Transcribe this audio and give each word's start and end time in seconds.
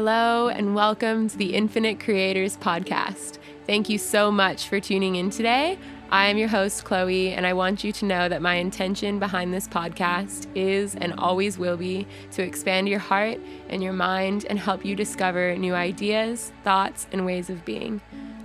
Hello, 0.00 0.46
and 0.46 0.76
welcome 0.76 1.28
to 1.28 1.36
the 1.36 1.56
Infinite 1.56 1.98
Creators 1.98 2.56
Podcast. 2.56 3.38
Thank 3.66 3.88
you 3.88 3.98
so 3.98 4.30
much 4.30 4.68
for 4.68 4.78
tuning 4.78 5.16
in 5.16 5.28
today. 5.28 5.76
I 6.12 6.26
am 6.26 6.38
your 6.38 6.46
host, 6.46 6.84
Chloe, 6.84 7.32
and 7.32 7.44
I 7.44 7.52
want 7.52 7.82
you 7.82 7.90
to 7.90 8.04
know 8.04 8.28
that 8.28 8.40
my 8.40 8.54
intention 8.54 9.18
behind 9.18 9.52
this 9.52 9.66
podcast 9.66 10.46
is 10.54 10.94
and 10.94 11.14
always 11.14 11.58
will 11.58 11.76
be 11.76 12.06
to 12.30 12.44
expand 12.44 12.88
your 12.88 13.00
heart 13.00 13.40
and 13.70 13.82
your 13.82 13.92
mind 13.92 14.46
and 14.48 14.56
help 14.56 14.84
you 14.84 14.94
discover 14.94 15.56
new 15.56 15.74
ideas, 15.74 16.52
thoughts, 16.62 17.08
and 17.10 17.26
ways 17.26 17.50
of 17.50 17.64
being. 17.64 18.00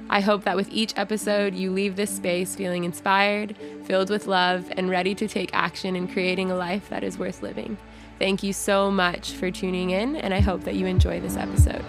I 0.10 0.22
hope 0.22 0.46
that 0.46 0.56
with 0.56 0.72
each 0.72 0.98
episode, 0.98 1.54
you 1.54 1.72
leave 1.72 1.96
this 1.96 2.10
space 2.10 2.56
feeling 2.56 2.84
inspired, 2.84 3.56
filled 3.84 4.10
with 4.10 4.26
love, 4.26 4.72
and 4.76 4.90
ready 4.90 5.14
to 5.14 5.28
take 5.28 5.54
action 5.54 5.96
in 5.96 6.08
creating 6.08 6.50
a 6.50 6.56
life 6.56 6.90
that 6.90 7.04
is 7.04 7.20
worth 7.20 7.44
living. 7.44 7.78
Thank 8.20 8.44
you 8.44 8.54
so 8.54 8.90
much 8.90 9.32
for 9.32 9.52
tuning 9.52 9.90
in, 9.90 10.16
and 10.16 10.34
I 10.34 10.40
hope 10.40 10.64
that 10.64 10.76
you 10.76 10.86
enjoy 10.86 11.20
this 11.20 11.36
episode. 11.36 11.84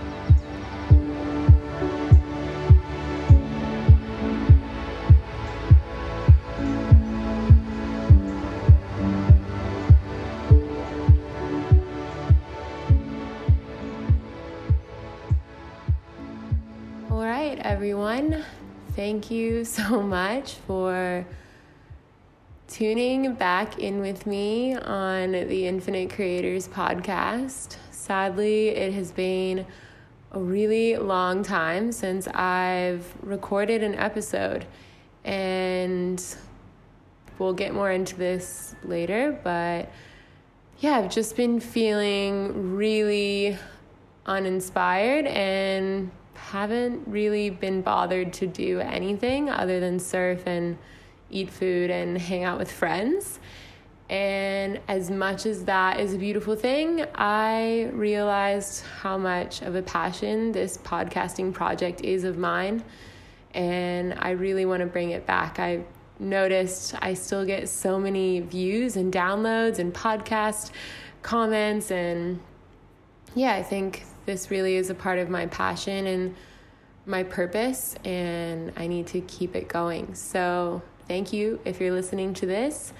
All 17.10 17.24
right, 17.24 17.58
everyone. 17.60 18.44
Thank 18.96 19.30
you 19.30 19.64
so 19.64 20.02
much 20.20 20.54
for 20.66 21.24
tuning 22.74 23.34
back 23.34 23.78
in 23.78 24.00
with 24.00 24.26
me 24.26 24.74
on 24.74 25.30
the 25.30 25.64
Infinite 25.64 26.12
Creators 26.12 26.66
podcast. 26.66 27.76
Sadly, 27.92 28.70
it 28.70 28.92
has 28.94 29.12
been 29.12 29.64
a 30.32 30.40
really 30.40 30.96
long 30.96 31.44
time 31.44 31.92
since 31.92 32.26
I've 32.26 33.14
recorded 33.22 33.84
an 33.84 33.94
episode, 33.94 34.66
and 35.22 36.20
we'll 37.38 37.52
get 37.52 37.72
more 37.72 37.92
into 37.92 38.16
this 38.16 38.74
later, 38.82 39.38
but 39.44 39.88
yeah, 40.80 40.98
I've 40.98 41.12
just 41.12 41.36
been 41.36 41.60
feeling 41.60 42.74
really 42.74 43.56
uninspired 44.26 45.26
and 45.26 46.10
haven't 46.34 47.06
really 47.06 47.50
been 47.50 47.82
bothered 47.82 48.32
to 48.32 48.48
do 48.48 48.80
anything 48.80 49.48
other 49.48 49.78
than 49.78 50.00
surf 50.00 50.42
and 50.44 50.76
eat 51.30 51.50
food 51.50 51.90
and 51.90 52.18
hang 52.18 52.44
out 52.44 52.58
with 52.58 52.70
friends. 52.70 53.38
And 54.10 54.80
as 54.86 55.10
much 55.10 55.46
as 55.46 55.64
that 55.64 55.98
is 55.98 56.14
a 56.14 56.18
beautiful 56.18 56.56
thing, 56.56 57.06
I 57.14 57.88
realized 57.92 58.84
how 59.00 59.16
much 59.16 59.62
of 59.62 59.74
a 59.74 59.82
passion 59.82 60.52
this 60.52 60.76
podcasting 60.78 61.54
project 61.54 62.02
is 62.02 62.24
of 62.24 62.36
mine. 62.36 62.84
And 63.54 64.14
I 64.18 64.30
really 64.30 64.66
want 64.66 64.80
to 64.80 64.86
bring 64.86 65.10
it 65.10 65.26
back. 65.26 65.58
I 65.58 65.84
noticed 66.18 66.94
I 67.00 67.14
still 67.14 67.44
get 67.44 67.68
so 67.68 67.98
many 67.98 68.40
views 68.40 68.96
and 68.96 69.12
downloads 69.12 69.78
and 69.78 69.92
podcast 69.92 70.70
comments. 71.22 71.90
And 71.90 72.40
yeah, 73.34 73.54
I 73.54 73.62
think 73.62 74.04
this 74.26 74.50
really 74.50 74.76
is 74.76 74.90
a 74.90 74.94
part 74.94 75.18
of 75.18 75.28
my 75.28 75.46
passion 75.46 76.06
and 76.06 76.34
my 77.06 77.22
purpose, 77.22 77.94
and 78.04 78.72
I 78.76 78.86
need 78.86 79.08
to 79.08 79.20
keep 79.20 79.54
it 79.54 79.68
going. 79.68 80.14
So, 80.14 80.82
thank 81.08 81.32
you 81.32 81.60
if 81.64 81.80
you're 81.80 81.92
listening 81.92 82.34
to 82.34 82.46
this. 82.46 82.92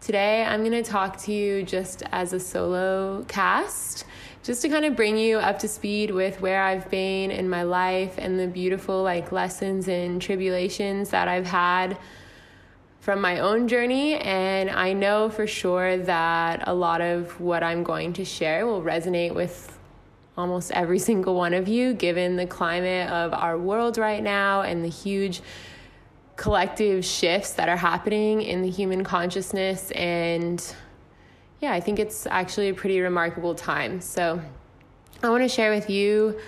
Today, 0.00 0.44
I'm 0.44 0.60
going 0.60 0.72
to 0.72 0.82
talk 0.82 1.16
to 1.22 1.32
you 1.32 1.62
just 1.62 2.02
as 2.12 2.32
a 2.32 2.40
solo 2.40 3.24
cast, 3.26 4.04
just 4.42 4.60
to 4.62 4.68
kind 4.68 4.84
of 4.84 4.96
bring 4.96 5.16
you 5.16 5.38
up 5.38 5.58
to 5.60 5.68
speed 5.68 6.10
with 6.10 6.40
where 6.40 6.62
I've 6.62 6.90
been 6.90 7.30
in 7.30 7.48
my 7.48 7.62
life 7.62 8.16
and 8.18 8.38
the 8.38 8.46
beautiful 8.46 9.02
like 9.02 9.32
lessons 9.32 9.88
and 9.88 10.20
tribulations 10.20 11.10
that 11.10 11.28
I've 11.28 11.46
had 11.46 11.96
from 13.00 13.20
my 13.20 13.38
own 13.38 13.66
journey. 13.66 14.16
And 14.16 14.68
I 14.68 14.92
know 14.92 15.30
for 15.30 15.46
sure 15.46 15.96
that 15.96 16.68
a 16.68 16.74
lot 16.74 17.00
of 17.00 17.40
what 17.40 17.62
I'm 17.62 17.82
going 17.82 18.12
to 18.14 18.24
share 18.24 18.66
will 18.66 18.82
resonate 18.82 19.34
with 19.34 19.78
almost 20.36 20.70
every 20.72 20.98
single 21.10 21.34
one 21.34 21.54
of 21.54 21.66
you, 21.66 21.94
given 21.94 22.36
the 22.36 22.46
climate 22.46 23.08
of 23.10 23.32
our 23.32 23.56
world 23.56 23.96
right 23.96 24.22
now 24.22 24.62
and 24.62 24.84
the 24.84 24.88
huge 24.88 25.40
collective 26.36 27.04
shifts 27.04 27.52
that 27.52 27.68
are 27.68 27.76
happening 27.76 28.42
in 28.42 28.62
the 28.62 28.70
human 28.70 29.04
consciousness. 29.04 29.90
And 29.92 30.62
yeah, 31.60 31.72
I 31.72 31.80
think 31.80 31.98
it's 31.98 32.26
actually 32.26 32.68
a 32.68 32.74
pretty 32.74 33.00
remarkable 33.00 33.54
time. 33.54 34.00
So 34.00 34.40
I 35.22 35.30
want 35.30 35.42
to 35.42 35.48
share 35.48 35.70
with 35.70 35.88
you 35.88 36.38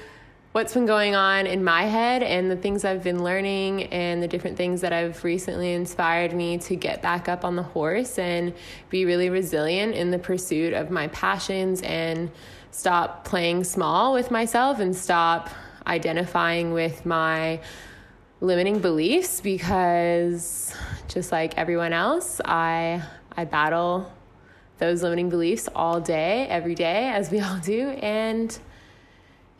what's 0.52 0.72
been 0.72 0.86
going 0.86 1.14
on 1.14 1.46
in 1.46 1.62
my 1.62 1.82
head 1.82 2.22
and 2.22 2.50
the 2.50 2.56
things 2.56 2.82
I've 2.82 3.02
been 3.02 3.22
learning 3.22 3.84
and 3.84 4.22
the 4.22 4.26
different 4.28 4.56
things 4.56 4.80
that 4.80 4.90
have 4.90 5.22
recently 5.22 5.74
inspired 5.74 6.32
me 6.32 6.56
to 6.58 6.74
get 6.74 7.02
back 7.02 7.28
up 7.28 7.44
on 7.44 7.56
the 7.56 7.62
horse 7.62 8.18
and 8.18 8.54
be 8.88 9.04
really 9.04 9.28
resilient 9.28 9.94
in 9.94 10.10
the 10.10 10.18
pursuit 10.18 10.72
of 10.72 10.90
my 10.90 11.08
passions 11.08 11.82
and 11.82 12.30
stop 12.70 13.24
playing 13.24 13.64
small 13.64 14.14
with 14.14 14.30
myself 14.30 14.80
and 14.80 14.96
stop 14.96 15.50
identifying 15.86 16.72
with 16.72 17.04
my 17.04 17.60
limiting 18.46 18.78
beliefs 18.78 19.40
because 19.40 20.72
just 21.08 21.32
like 21.32 21.58
everyone 21.58 21.92
else, 21.92 22.40
I 22.44 23.02
I 23.36 23.44
battle 23.44 24.10
those 24.78 25.02
limiting 25.02 25.28
beliefs 25.28 25.68
all 25.74 26.00
day, 26.00 26.46
every 26.48 26.74
day, 26.74 27.08
as 27.08 27.30
we 27.30 27.40
all 27.46 27.58
do. 27.58 27.90
And 27.90 28.56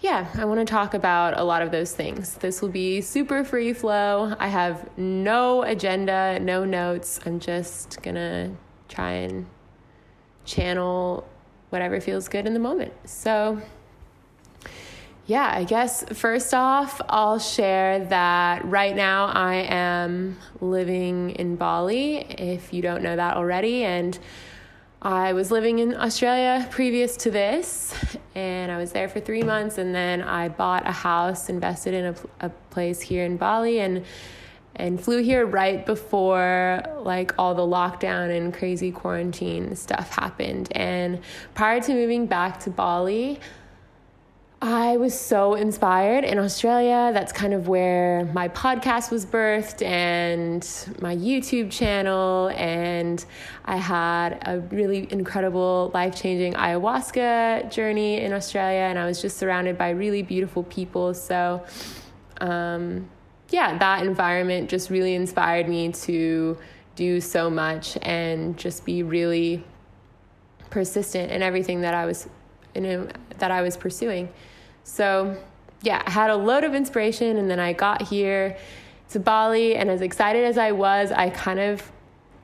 yeah, 0.01 0.29
I 0.35 0.45
want 0.45 0.61
to 0.61 0.71
talk 0.71 0.95
about 0.95 1.39
a 1.39 1.43
lot 1.43 1.63
of 1.63 1.71
those 1.71 1.93
things. 1.93 2.35
This 2.35 2.63
will 2.63 2.69
be 2.69 3.01
super 3.01 3.45
free 3.45 3.73
flow. 3.73 4.35
I 4.39 4.49
have 4.49 4.97
no 4.99 5.63
agenda, 5.63 6.39
no 6.39 6.65
notes. 6.65 7.19
I'm 7.25 7.41
just 7.41 8.03
going 8.03 8.15
to 8.15 8.51
try 8.89 9.13
and 9.13 9.47
channel 10.45 11.27
whatever 11.71 12.01
feels 12.01 12.29
good 12.29 12.47
in 12.47 12.53
the 12.53 12.61
moment. 12.61 12.93
So, 13.05 13.61
yeah, 15.27 15.51
I 15.53 15.65
guess 15.65 16.05
first 16.13 16.55
off, 16.55 17.01
I'll 17.09 17.41
share 17.41 18.05
that 18.07 18.65
right 18.65 18.95
now 18.95 19.27
I 19.27 19.55
am 19.69 20.39
living 20.61 21.31
in 21.31 21.57
Bali, 21.57 22.19
if 22.19 22.73
you 22.73 22.81
don't 22.81 23.03
know 23.03 23.17
that 23.17 23.37
already. 23.37 23.83
And 23.83 24.17
I 25.03 25.33
was 25.33 25.51
living 25.51 25.81
in 25.81 25.97
Australia 25.97 26.69
previous 26.71 27.17
to 27.19 27.33
this, 27.33 27.93
and 28.37 28.71
I 28.71 28.79
was 28.79 28.93
there 28.93 29.09
for 29.09 29.19
three 29.19 29.43
months. 29.43 29.79
And 29.79 29.93
then 29.93 30.23
I 30.23 30.49
bought 30.49 30.87
a 30.87 30.93
house, 30.93 31.49
invested 31.49 31.95
in 31.95 32.05
a, 32.07 32.47
a 32.47 32.49
place 32.71 33.01
here 33.01 33.25
in 33.25 33.37
Bali, 33.37 33.81
and 33.81 34.05
and 34.79 35.03
flew 35.03 35.23
here 35.23 35.47
right 35.47 35.87
before 35.87 36.83
like 36.99 37.35
all 37.39 37.55
the 37.55 37.63
lockdown 37.63 38.37
and 38.37 38.53
crazy 38.53 38.93
quarantine 38.93 39.75
stuff 39.75 40.11
happened. 40.11 40.69
And 40.73 41.21
prior 41.55 41.81
to 41.81 41.95
moving 41.95 42.27
back 42.27 42.61
to 42.61 42.71
Bali, 42.71 43.41
I 44.63 44.97
was 44.97 45.19
so 45.19 45.55
inspired 45.55 46.25
in 46.25 46.39
Australia. 46.39 47.11
That's 47.13 47.31
kind 47.31 47.53
of 47.53 47.69
where 47.69 48.25
my 48.33 48.49
podcast 48.49 49.11
was 49.11 49.27
birthed 49.27 49.85
and 49.85 50.63
my 51.03 51.15
YouTube 51.15 51.71
channel. 51.71 52.49
And 52.57 53.23
I 53.67 53.77
had 53.77 54.39
a 54.47 54.61
really 54.61 55.13
incredible, 55.13 55.91
life 55.93 56.17
changing 56.17 56.55
ayahuasca 56.55 57.71
journey 57.71 58.23
in 58.23 58.33
Australia. 58.33 58.81
And 58.81 58.99
I 58.99 59.05
was 59.05 59.21
just 59.21 59.37
surrounded 59.37 59.77
by 59.77 59.91
really 59.91 60.23
beautiful 60.23 60.63
people. 60.63 61.13
So, 61.13 61.63
um, 62.41 63.11
yeah, 63.51 63.77
that 63.77 64.07
environment 64.07 64.71
just 64.71 64.89
really 64.89 65.15
inspired 65.15 65.69
me 65.69 65.93
to 65.93 66.57
do 66.95 67.21
so 67.21 67.51
much 67.51 67.99
and 68.01 68.57
just 68.57 68.87
be 68.87 69.03
really 69.03 69.63
persistent 70.71 71.31
in 71.31 71.43
everything 71.43 71.83
that 71.83 71.93
I 71.93 72.07
was 72.07 72.27
in 72.85 73.11
that 73.39 73.51
I 73.51 73.63
was 73.63 73.77
pursuing. 73.77 74.29
So, 74.85 75.37
yeah, 75.83 76.03
I 76.07 76.11
had 76.11 76.31
a 76.31 76.37
load 76.37 76.65
of 76.65 76.75
inspiration 76.75 77.37
and 77.37 77.51
then 77.51 77.61
I 77.61 77.73
got 77.73 78.03
here 78.03 78.57
to 79.11 79.21
Bali 79.21 79.77
and 79.77 79.91
as 79.91 80.01
excited 80.01 80.45
as 80.45 80.59
I 80.59 80.73
was, 80.73 81.13
I 81.13 81.31
kind 81.31 81.61
of 81.61 81.91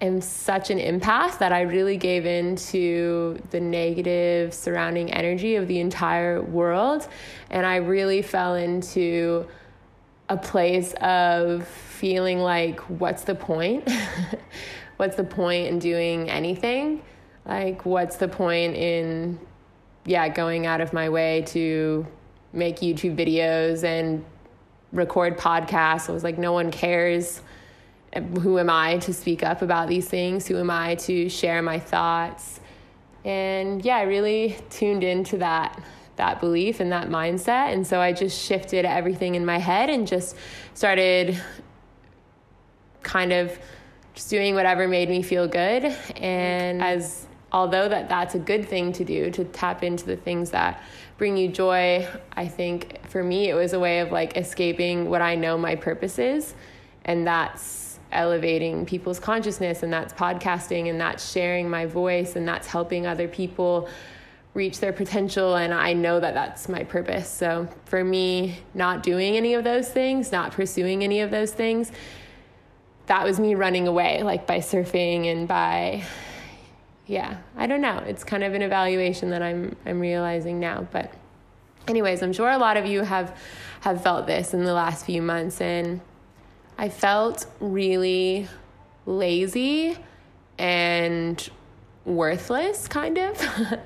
am 0.01 0.21
such 0.21 0.71
an 0.71 0.79
empath 0.79 1.39
that 1.39 1.53
I 1.53 1.63
really 1.63 1.97
gave 1.97 2.27
in 2.27 2.57
to 2.57 3.41
the 3.51 3.61
negative 3.61 4.53
surrounding 4.53 5.13
energy 5.13 5.55
of 5.57 5.69
the 5.69 5.79
entire 5.79 6.43
world 6.43 7.07
and 7.51 7.65
I 7.65 7.77
really 7.77 8.23
fell 8.23 8.57
into 8.57 9.47
a 10.29 10.37
place 10.37 10.95
of 10.95 11.67
feeling 11.67 12.39
like, 12.41 12.81
what's 12.81 13.23
the 13.23 13.35
point? 13.35 13.89
what's 14.97 15.17
the 15.17 15.25
point 15.25 15.69
in 15.69 15.79
doing 15.79 16.31
anything? 16.31 17.03
Like, 17.45 17.85
what's 17.85 18.17
the 18.17 18.29
point 18.29 18.75
in, 18.75 19.39
yeah, 20.05 20.29
going 20.29 20.67
out 20.67 20.81
of 20.81 20.93
my 20.93 21.09
way 21.09 21.43
to 21.49 22.07
make 22.53 22.81
YouTube 22.81 23.17
videos 23.17 23.85
and 23.85 24.25
record 24.93 25.39
podcasts? 25.39 26.09
I 26.09 26.13
was 26.13 26.25
like, 26.25 26.39
no 26.39 26.53
one 26.53 26.71
cares. 26.71 27.41
Who 28.41 28.59
am 28.59 28.69
I 28.69 28.99
to 28.99 29.13
speak 29.13 29.43
up 29.43 29.63
about 29.63 29.89
these 29.89 30.09
things? 30.09 30.47
Who 30.47 30.59
am 30.59 30.71
I 30.71 30.97
to 30.97 31.29
share 31.29 31.63
my 31.63 31.79
thoughts? 31.79 32.61
And 33.25 33.85
yeah, 33.85 33.97
I 33.97 34.03
really 34.03 34.57
tuned 34.71 35.05
into 35.05 35.39
that 35.39 35.83
that 36.17 36.41
belief 36.41 36.81
and 36.81 36.93
that 36.93 37.09
mindset. 37.09 37.73
And 37.73 37.87
so 37.87 38.01
I 38.01 38.13
just 38.13 38.41
shifted 38.41 38.85
everything 38.85 39.35
in 39.35 39.47
my 39.47 39.59
head 39.59 39.89
and 39.89 40.07
just 40.07 40.37
started 40.75 41.41
kind 43.03 43.33
of 43.33 43.59
just 44.15 44.29
doing 44.29 44.55
whatever 44.55 44.87
made 44.87 45.09
me 45.09 45.23
feel 45.23 45.49
good. 45.49 45.85
And 46.17 46.83
as 46.83 47.27
although 47.53 47.89
that 47.89 48.09
that's 48.09 48.35
a 48.35 48.39
good 48.39 48.69
thing 48.69 48.93
to 48.95 49.05
do 49.05 49.31
to 49.31 49.45
tap 49.45 49.83
into 49.83 50.07
the 50.07 50.17
things 50.17 50.51
that 50.51 50.83
bring 51.19 51.37
you 51.37 51.49
joy, 51.49 52.07
I 52.33 52.49
think 52.49 53.07
for 53.09 53.23
me 53.23 53.49
it 53.49 53.55
was 53.55 53.75
a 53.75 53.81
way 53.81 54.01
of 54.01 54.11
like 54.11 54.37
escaping 54.37 55.09
what 55.09 55.23
I 55.23 55.35
know 55.35 55.57
my 55.59 55.77
purpose 55.77 56.19
is, 56.19 56.55
and 57.05 57.27
that's 57.27 57.99
elevating 58.11 58.85
people's 58.85 59.19
consciousness 59.19 59.83
and 59.83 59.93
that's 59.93 60.13
podcasting 60.13 60.91
and 60.91 61.01
that's 61.01 61.33
sharing 61.33 61.69
my 61.69 61.87
voice 61.87 62.37
and 62.37 62.47
that's 62.47 62.67
helping 62.67 63.07
other 63.07 63.27
people 63.27 63.89
reach 64.55 64.81
their 64.81 64.93
potential 64.93 65.57
and 65.57 65.73
I 65.73 65.95
know 65.95 66.21
that 66.21 66.35
that's 66.35 66.69
my 66.69 66.85
purpose. 66.85 67.29
So 67.29 67.69
for 67.87 68.05
me 68.05 68.59
not 68.75 69.03
doing 69.03 69.37
any 69.37 69.55
of 69.55 69.65
those 69.65 69.89
things, 69.89 70.31
not 70.31 70.53
pursuing 70.53 71.03
any 71.03 71.21
of 71.21 71.31
those 71.31 71.53
things, 71.53 71.91
that 73.07 73.25
was 73.25 73.41
me 73.41 73.55
running 73.55 73.89
away 73.89 74.23
like 74.23 74.47
by 74.47 74.59
surfing 74.59 75.27
and 75.33 75.49
by 75.49 76.05
yeah, 77.07 77.39
I 77.57 77.67
don't 77.67 77.81
know. 77.81 77.99
It's 78.07 78.25
kind 78.25 78.45
of 78.45 78.55
an 78.55 78.63
evaluation 78.63 79.31
that 79.31 79.43
I'm 79.43 79.77
I'm 79.85 80.01
realizing 80.01 80.61
now, 80.61 80.87
but 80.91 81.13
anyways, 81.89 82.23
I'm 82.23 82.33
sure 82.33 82.51
a 82.51 82.59
lot 82.59 82.77
of 82.77 82.87
you 82.87 83.03
have 83.03 83.37
have 83.81 84.03
felt 84.03 84.27
this 84.27 84.55
in 84.55 84.65
the 84.65 84.73
last 84.73 85.05
few 85.05 85.21
months 85.21 85.61
and 85.61 86.01
I 86.79 86.89
felt 86.89 87.47
really 87.61 88.49
lazy 89.07 89.97
and 90.59 91.49
worthless 92.05 92.89
kind 92.89 93.19
of. 93.19 93.41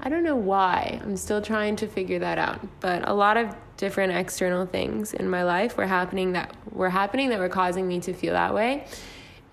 I 0.00 0.08
don't 0.08 0.22
know 0.22 0.36
why. 0.36 1.00
I'm 1.02 1.16
still 1.16 1.40
trying 1.40 1.76
to 1.76 1.86
figure 1.86 2.18
that 2.18 2.38
out. 2.38 2.66
But 2.80 3.08
a 3.08 3.14
lot 3.14 3.36
of 3.36 3.54
different 3.76 4.12
external 4.12 4.66
things 4.66 5.14
in 5.14 5.28
my 5.28 5.44
life 5.44 5.76
were 5.76 5.86
happening 5.86 6.32
that 6.32 6.54
were 6.72 6.90
happening 6.90 7.30
that 7.30 7.38
were 7.38 7.48
causing 7.48 7.86
me 7.86 8.00
to 8.00 8.12
feel 8.12 8.32
that 8.32 8.54
way. 8.54 8.86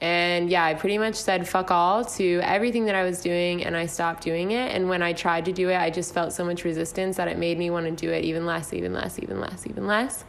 And 0.02 0.50
yeah, 0.50 0.66
I 0.66 0.74
pretty 0.74 0.98
much 0.98 1.14
said 1.14 1.48
fuck 1.48 1.70
all 1.70 2.04
to 2.04 2.40
everything 2.44 2.86
that 2.86 2.96
I 2.96 3.04
was 3.04 3.22
doing 3.22 3.64
and 3.64 3.78
I 3.78 3.86
stopped 3.86 4.24
doing 4.24 4.50
it. 4.52 4.76
And 4.76 4.90
when 4.90 5.04
I 5.04 5.14
tried 5.14 5.46
to 5.46 5.54
do 5.54 5.70
it, 5.70 5.76
I 5.76 5.92
just 5.92 6.12
felt 6.12 6.34
so 6.34 6.44
much 6.44 6.64
resistance 6.64 7.18
that 7.18 7.28
it 7.28 7.38
made 7.38 7.60
me 7.60 7.70
want 7.70 7.86
to 7.86 7.92
do 7.92 8.12
it 8.12 8.26
even 8.26 8.48
less, 8.48 8.74
even 8.74 8.94
less, 8.94 9.20
even 9.20 9.40
less, 9.40 9.68
even 9.68 9.86
less. 9.86 10.26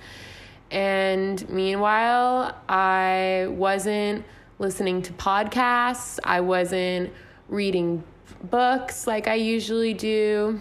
And 0.71 1.49
meanwhile, 1.49 2.55
I 2.69 3.47
wasn't 3.49 4.27
listening 4.59 5.01
to 5.03 5.13
podcasts, 5.15 6.19
I 6.23 6.41
wasn't 6.41 7.11
reading 7.49 8.05
books 8.45 9.07
like 9.07 9.27
I 9.27 9.35
usually 9.35 9.95
do. 9.95 10.61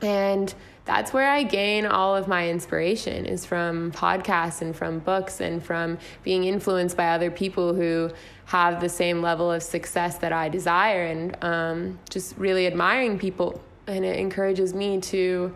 And 0.00 0.54
that's 0.88 1.12
where 1.12 1.30
I 1.30 1.42
gain 1.42 1.84
all 1.84 2.16
of 2.16 2.28
my 2.28 2.48
inspiration 2.48 3.26
is 3.26 3.44
from 3.44 3.92
podcasts 3.92 4.62
and 4.62 4.74
from 4.74 5.00
books 5.00 5.42
and 5.42 5.62
from 5.62 5.98
being 6.22 6.44
influenced 6.44 6.96
by 6.96 7.08
other 7.10 7.30
people 7.30 7.74
who 7.74 8.10
have 8.46 8.80
the 8.80 8.88
same 8.88 9.20
level 9.20 9.52
of 9.52 9.62
success 9.62 10.16
that 10.16 10.32
I 10.32 10.48
desire 10.48 11.04
and 11.04 11.36
um, 11.44 11.98
just 12.08 12.38
really 12.38 12.66
admiring 12.66 13.18
people. 13.18 13.60
And 13.86 14.02
it 14.02 14.18
encourages 14.18 14.72
me 14.72 14.98
to 15.02 15.54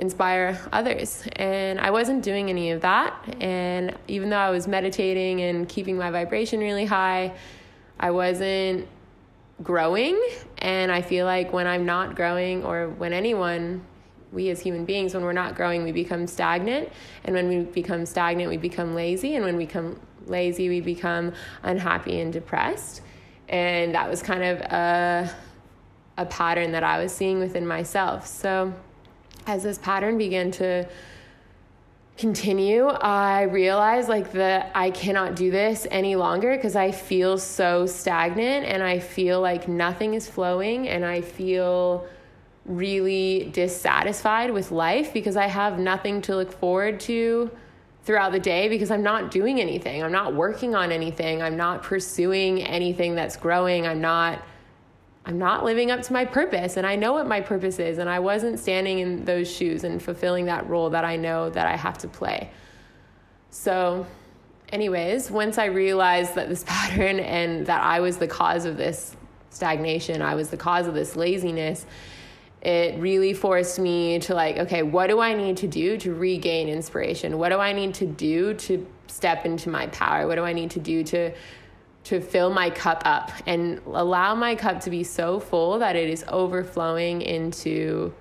inspire 0.00 0.60
others. 0.72 1.22
And 1.36 1.78
I 1.78 1.92
wasn't 1.92 2.24
doing 2.24 2.50
any 2.50 2.72
of 2.72 2.80
that. 2.80 3.14
And 3.40 3.96
even 4.08 4.30
though 4.30 4.36
I 4.36 4.50
was 4.50 4.66
meditating 4.66 5.42
and 5.42 5.68
keeping 5.68 5.96
my 5.96 6.10
vibration 6.10 6.58
really 6.58 6.86
high, 6.86 7.34
I 8.00 8.10
wasn't 8.10 8.88
growing. 9.62 10.20
And 10.58 10.90
I 10.90 11.02
feel 11.02 11.24
like 11.24 11.52
when 11.52 11.68
I'm 11.68 11.86
not 11.86 12.16
growing, 12.16 12.64
or 12.64 12.88
when 12.88 13.12
anyone, 13.12 13.82
we 14.32 14.50
as 14.50 14.60
human 14.60 14.84
beings, 14.84 15.14
when 15.14 15.22
we're 15.22 15.32
not 15.32 15.54
growing, 15.54 15.84
we 15.84 15.92
become 15.92 16.26
stagnant. 16.26 16.90
And 17.24 17.34
when 17.34 17.48
we 17.48 17.60
become 17.60 18.06
stagnant, 18.06 18.50
we 18.50 18.56
become 18.56 18.94
lazy. 18.94 19.36
And 19.36 19.44
when 19.44 19.56
we 19.56 19.66
become 19.66 20.00
lazy, 20.26 20.68
we 20.68 20.80
become 20.80 21.32
unhappy 21.62 22.20
and 22.20 22.32
depressed. 22.32 23.02
And 23.48 23.94
that 23.94 24.08
was 24.08 24.22
kind 24.22 24.42
of 24.42 24.60
a, 24.60 25.30
a 26.18 26.26
pattern 26.26 26.72
that 26.72 26.82
I 26.82 27.02
was 27.02 27.12
seeing 27.12 27.38
within 27.38 27.66
myself. 27.66 28.26
So 28.26 28.72
as 29.46 29.62
this 29.62 29.78
pattern 29.78 30.18
began 30.18 30.50
to 30.52 30.88
continue, 32.18 32.86
I 32.86 33.42
realized 33.42 34.08
like 34.08 34.32
that 34.32 34.72
I 34.74 34.90
cannot 34.90 35.36
do 35.36 35.50
this 35.50 35.86
any 35.90 36.16
longer 36.16 36.56
because 36.56 36.74
I 36.74 36.90
feel 36.90 37.38
so 37.38 37.86
stagnant 37.86 38.66
and 38.66 38.82
I 38.82 38.98
feel 38.98 39.40
like 39.40 39.68
nothing 39.68 40.14
is 40.14 40.28
flowing 40.28 40.88
and 40.88 41.04
I 41.04 41.20
feel 41.20 42.08
really 42.66 43.50
dissatisfied 43.52 44.50
with 44.50 44.70
life 44.70 45.12
because 45.12 45.36
I 45.36 45.46
have 45.46 45.78
nothing 45.78 46.20
to 46.22 46.36
look 46.36 46.52
forward 46.52 47.00
to 47.00 47.50
throughout 48.04 48.32
the 48.32 48.40
day 48.40 48.68
because 48.68 48.90
I'm 48.90 49.02
not 49.02 49.30
doing 49.30 49.60
anything. 49.60 50.02
I'm 50.02 50.12
not 50.12 50.34
working 50.34 50.74
on 50.74 50.92
anything. 50.92 51.42
I'm 51.42 51.56
not 51.56 51.82
pursuing 51.82 52.62
anything 52.62 53.14
that's 53.14 53.36
growing. 53.36 53.86
I'm 53.86 54.00
not 54.00 54.42
I'm 55.28 55.38
not 55.38 55.64
living 55.64 55.90
up 55.90 56.02
to 56.02 56.12
my 56.12 56.24
purpose 56.24 56.76
and 56.76 56.86
I 56.86 56.94
know 56.94 57.12
what 57.12 57.26
my 57.26 57.40
purpose 57.40 57.80
is 57.80 57.98
and 57.98 58.08
I 58.08 58.20
wasn't 58.20 58.60
standing 58.60 59.00
in 59.00 59.24
those 59.24 59.50
shoes 59.50 59.82
and 59.82 60.00
fulfilling 60.00 60.44
that 60.44 60.68
role 60.68 60.90
that 60.90 61.04
I 61.04 61.16
know 61.16 61.50
that 61.50 61.66
I 61.66 61.76
have 61.76 61.98
to 61.98 62.08
play. 62.08 62.48
So, 63.50 64.06
anyways, 64.68 65.28
once 65.28 65.58
I 65.58 65.64
realized 65.64 66.36
that 66.36 66.48
this 66.48 66.62
pattern 66.68 67.18
and 67.18 67.66
that 67.66 67.82
I 67.82 67.98
was 67.98 68.18
the 68.18 68.28
cause 68.28 68.66
of 68.66 68.76
this 68.76 69.16
stagnation, 69.50 70.22
I 70.22 70.36
was 70.36 70.50
the 70.50 70.56
cause 70.56 70.86
of 70.86 70.94
this 70.94 71.16
laziness, 71.16 71.86
it 72.66 72.98
really 72.98 73.32
forced 73.32 73.78
me 73.78 74.18
to 74.18 74.34
like, 74.34 74.56
okay, 74.58 74.82
what 74.82 75.06
do 75.06 75.20
I 75.20 75.34
need 75.34 75.56
to 75.58 75.68
do 75.68 75.96
to 75.98 76.12
regain 76.12 76.68
inspiration? 76.68 77.38
What 77.38 77.50
do 77.50 77.58
I 77.58 77.72
need 77.72 77.94
to 77.94 78.06
do 78.06 78.54
to 78.54 78.84
step 79.06 79.46
into 79.46 79.70
my 79.70 79.86
power? 79.86 80.26
What 80.26 80.34
do 80.34 80.42
I 80.42 80.52
need 80.52 80.72
to 80.72 80.80
do 80.80 81.04
to 81.04 81.32
to 82.04 82.20
fill 82.20 82.50
my 82.50 82.70
cup 82.70 83.02
up 83.04 83.32
and 83.46 83.80
allow 83.86 84.32
my 84.34 84.54
cup 84.54 84.80
to 84.80 84.90
be 84.90 85.02
so 85.02 85.40
full 85.40 85.80
that 85.80 85.96
it 85.96 86.08
is 86.08 86.24
overflowing 86.28 87.20
into 87.20 88.14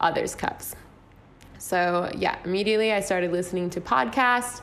others' 0.00 0.34
cups. 0.34 0.74
So, 1.58 2.10
yeah, 2.16 2.36
immediately 2.44 2.92
I 2.92 2.98
started 2.98 3.30
listening 3.30 3.70
to 3.70 3.80
podcasts. 3.80 4.60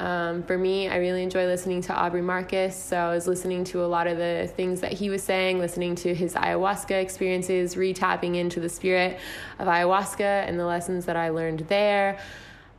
Um, 0.00 0.42
for 0.44 0.56
me, 0.56 0.88
I 0.88 0.96
really 0.96 1.22
enjoy 1.22 1.44
listening 1.44 1.82
to 1.82 1.92
Aubrey 1.92 2.22
Marcus. 2.22 2.74
So, 2.74 2.96
I 2.96 3.10
was 3.10 3.26
listening 3.26 3.64
to 3.64 3.84
a 3.84 3.86
lot 3.86 4.06
of 4.06 4.16
the 4.16 4.50
things 4.56 4.80
that 4.80 4.92
he 4.92 5.10
was 5.10 5.22
saying, 5.22 5.58
listening 5.58 5.94
to 5.96 6.14
his 6.14 6.32
ayahuasca 6.32 7.02
experiences, 7.02 7.74
retapping 7.74 8.34
into 8.34 8.60
the 8.60 8.68
spirit 8.70 9.18
of 9.58 9.68
ayahuasca 9.68 10.48
and 10.48 10.58
the 10.58 10.64
lessons 10.64 11.04
that 11.04 11.16
I 11.16 11.28
learned 11.28 11.60
there. 11.68 12.18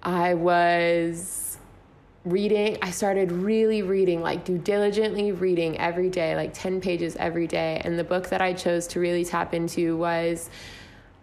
I 0.01 0.33
was 0.33 1.51
reading 2.23 2.77
i 2.83 2.91
started 2.91 3.31
really 3.31 3.81
reading 3.81 4.21
like 4.21 4.45
do 4.45 4.55
diligently 4.55 5.31
reading 5.31 5.75
every 5.79 6.07
day 6.07 6.35
like 6.35 6.53
10 6.53 6.79
pages 6.79 7.15
every 7.15 7.47
day 7.47 7.81
and 7.83 7.97
the 7.97 8.03
book 8.03 8.29
that 8.29 8.39
i 8.43 8.53
chose 8.53 8.85
to 8.85 8.99
really 8.99 9.25
tap 9.25 9.55
into 9.55 9.97
was 9.97 10.47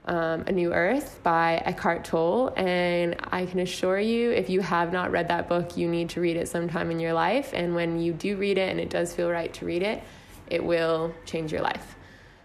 um, 0.09 0.43
a 0.47 0.53
new 0.53 0.73
earth 0.73 1.21
by 1.23 1.63
eckhart 1.65 2.05
tolle 2.05 2.53
and 2.57 3.17
i 3.31 3.47
can 3.47 3.61
assure 3.61 3.99
you 3.99 4.31
if 4.31 4.49
you 4.49 4.61
have 4.61 4.93
not 4.93 5.11
read 5.11 5.29
that 5.29 5.49
book 5.49 5.77
you 5.77 5.89
need 5.89 6.09
to 6.09 6.21
read 6.21 6.37
it 6.37 6.49
sometime 6.49 6.91
in 6.91 6.99
your 6.99 7.13
life 7.13 7.51
and 7.53 7.75
when 7.75 8.01
you 8.01 8.13
do 8.13 8.37
read 8.37 8.59
it 8.59 8.71
and 8.71 8.81
it 8.81 8.91
does 8.91 9.15
feel 9.15 9.31
right 9.31 9.53
to 9.53 9.65
read 9.65 9.83
it 9.83 10.03
it 10.49 10.65
will 10.65 11.15
change 11.27 11.53
your 11.53 11.63
life 11.63 11.95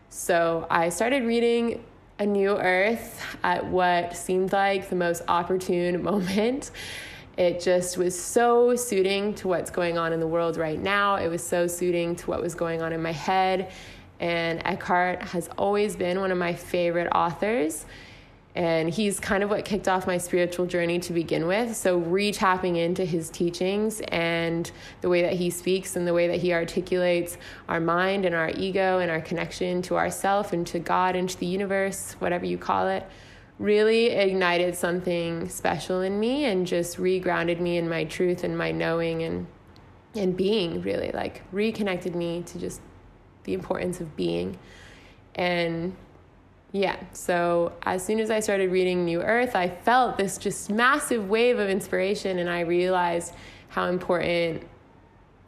so 0.10 0.68
i 0.70 0.90
started 0.90 1.24
reading 1.24 1.84
a 2.20 2.26
new 2.26 2.58
earth 2.58 3.26
at 3.44 3.66
what 3.66 4.16
seemed 4.16 4.52
like 4.52 4.90
the 4.90 4.96
most 4.96 5.24
opportune 5.28 6.04
moment 6.12 6.72
it 7.38 7.62
just 7.62 7.98
was 7.98 8.20
so 8.20 8.76
suiting 8.76 9.34
to 9.36 9.48
what's 9.48 9.72
going 9.72 9.98
on 9.98 10.14
in 10.14 10.20
the 10.20 10.28
world 10.28 10.56
right 10.56 10.80
now. 10.80 11.16
It 11.16 11.30
was 11.30 11.42
so 11.42 11.66
suiting 11.66 12.16
to 12.18 12.30
what 12.30 12.42
was 12.42 12.54
going 12.54 12.84
on 12.84 12.94
in 12.94 13.02
my 13.02 13.12
head. 13.12 13.72
And 14.20 14.62
Eckhart 14.66 15.22
has 15.22 15.50
always 15.58 15.96
been 15.96 16.20
one 16.20 16.32
of 16.32 16.38
my 16.38 16.54
favorite 16.54 17.10
authors. 17.14 17.86
And 18.56 18.88
he's 18.88 19.20
kind 19.20 19.44
of 19.44 19.50
what 19.50 19.66
kicked 19.66 19.88
off 19.88 20.06
my 20.06 20.20
spiritual 20.20 20.68
journey 20.68 21.00
to 21.00 21.14
begin 21.14 21.48
with. 21.48 21.76
So, 21.76 22.00
retapping 22.00 22.78
into 22.78 23.04
his 23.04 23.32
teachings 23.32 24.00
and 24.10 24.70
the 25.02 25.10
way 25.10 25.24
that 25.24 25.34
he 25.34 25.50
speaks 25.50 25.96
and 25.96 26.06
the 26.06 26.14
way 26.14 26.28
that 26.28 26.40
he 26.40 26.54
articulates 26.54 27.40
our 27.68 27.80
mind 27.80 28.26
and 28.26 28.36
our 28.36 28.52
ego 28.52 29.00
and 29.00 29.10
our 29.10 29.22
connection 29.22 29.82
to 29.84 29.98
ourself 29.98 30.54
and 30.54 30.68
to 30.68 30.78
God 30.78 31.16
and 31.16 31.28
to 31.28 31.40
the 31.40 31.48
universe, 31.48 32.16
whatever 32.20 32.46
you 32.46 32.60
call 32.60 32.88
it 32.90 33.08
really 33.60 34.08
ignited 34.08 34.76
something 34.76 35.48
special 35.48 36.02
in 36.02 36.20
me 36.20 36.46
and 36.46 36.66
just 36.66 36.98
regrounded 36.98 37.60
me 37.60 37.78
in 37.78 37.88
my 37.88 38.04
truth 38.04 38.44
and 38.44 38.58
my 38.58 38.72
knowing 38.72 39.24
and 39.24 39.48
and 40.16 40.36
being 40.36 40.82
really 40.82 41.12
like 41.12 41.42
reconnected 41.52 42.16
me 42.16 42.44
to 42.44 42.60
just 42.60 42.82
the 43.44 43.54
importance 43.54 44.00
of 44.00 44.16
being 44.16 44.58
and 45.36 45.96
yeah 46.72 46.98
so 47.12 47.72
as 47.84 48.04
soon 48.04 48.20
as 48.20 48.30
i 48.30 48.40
started 48.40 48.72
reading 48.72 49.06
new 49.06 49.22
earth 49.22 49.56
i 49.56 49.68
felt 49.68 50.18
this 50.18 50.38
just 50.38 50.70
massive 50.70 51.30
wave 51.30 51.60
of 51.60 51.70
inspiration 51.70 52.40
and 52.40 52.50
i 52.50 52.62
realized 52.62 53.34
how 53.70 53.88
important 53.88 54.64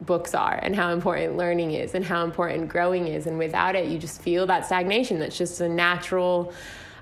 books 0.02 0.34
are 0.34 0.58
and 0.62 0.76
how 0.76 0.92
important 0.92 1.36
learning 1.36 1.72
is 1.72 1.94
and 1.94 2.04
how 2.04 2.22
important 2.22 2.68
growing 2.68 3.06
is 3.06 3.26
and 3.26 3.38
without 3.38 3.74
it 3.74 3.86
you 3.86 3.98
just 3.98 4.20
feel 4.20 4.46
that 4.46 4.66
stagnation 4.66 5.18
that's 5.18 5.38
just 5.38 5.60
a 5.60 5.68
natural 5.68 6.52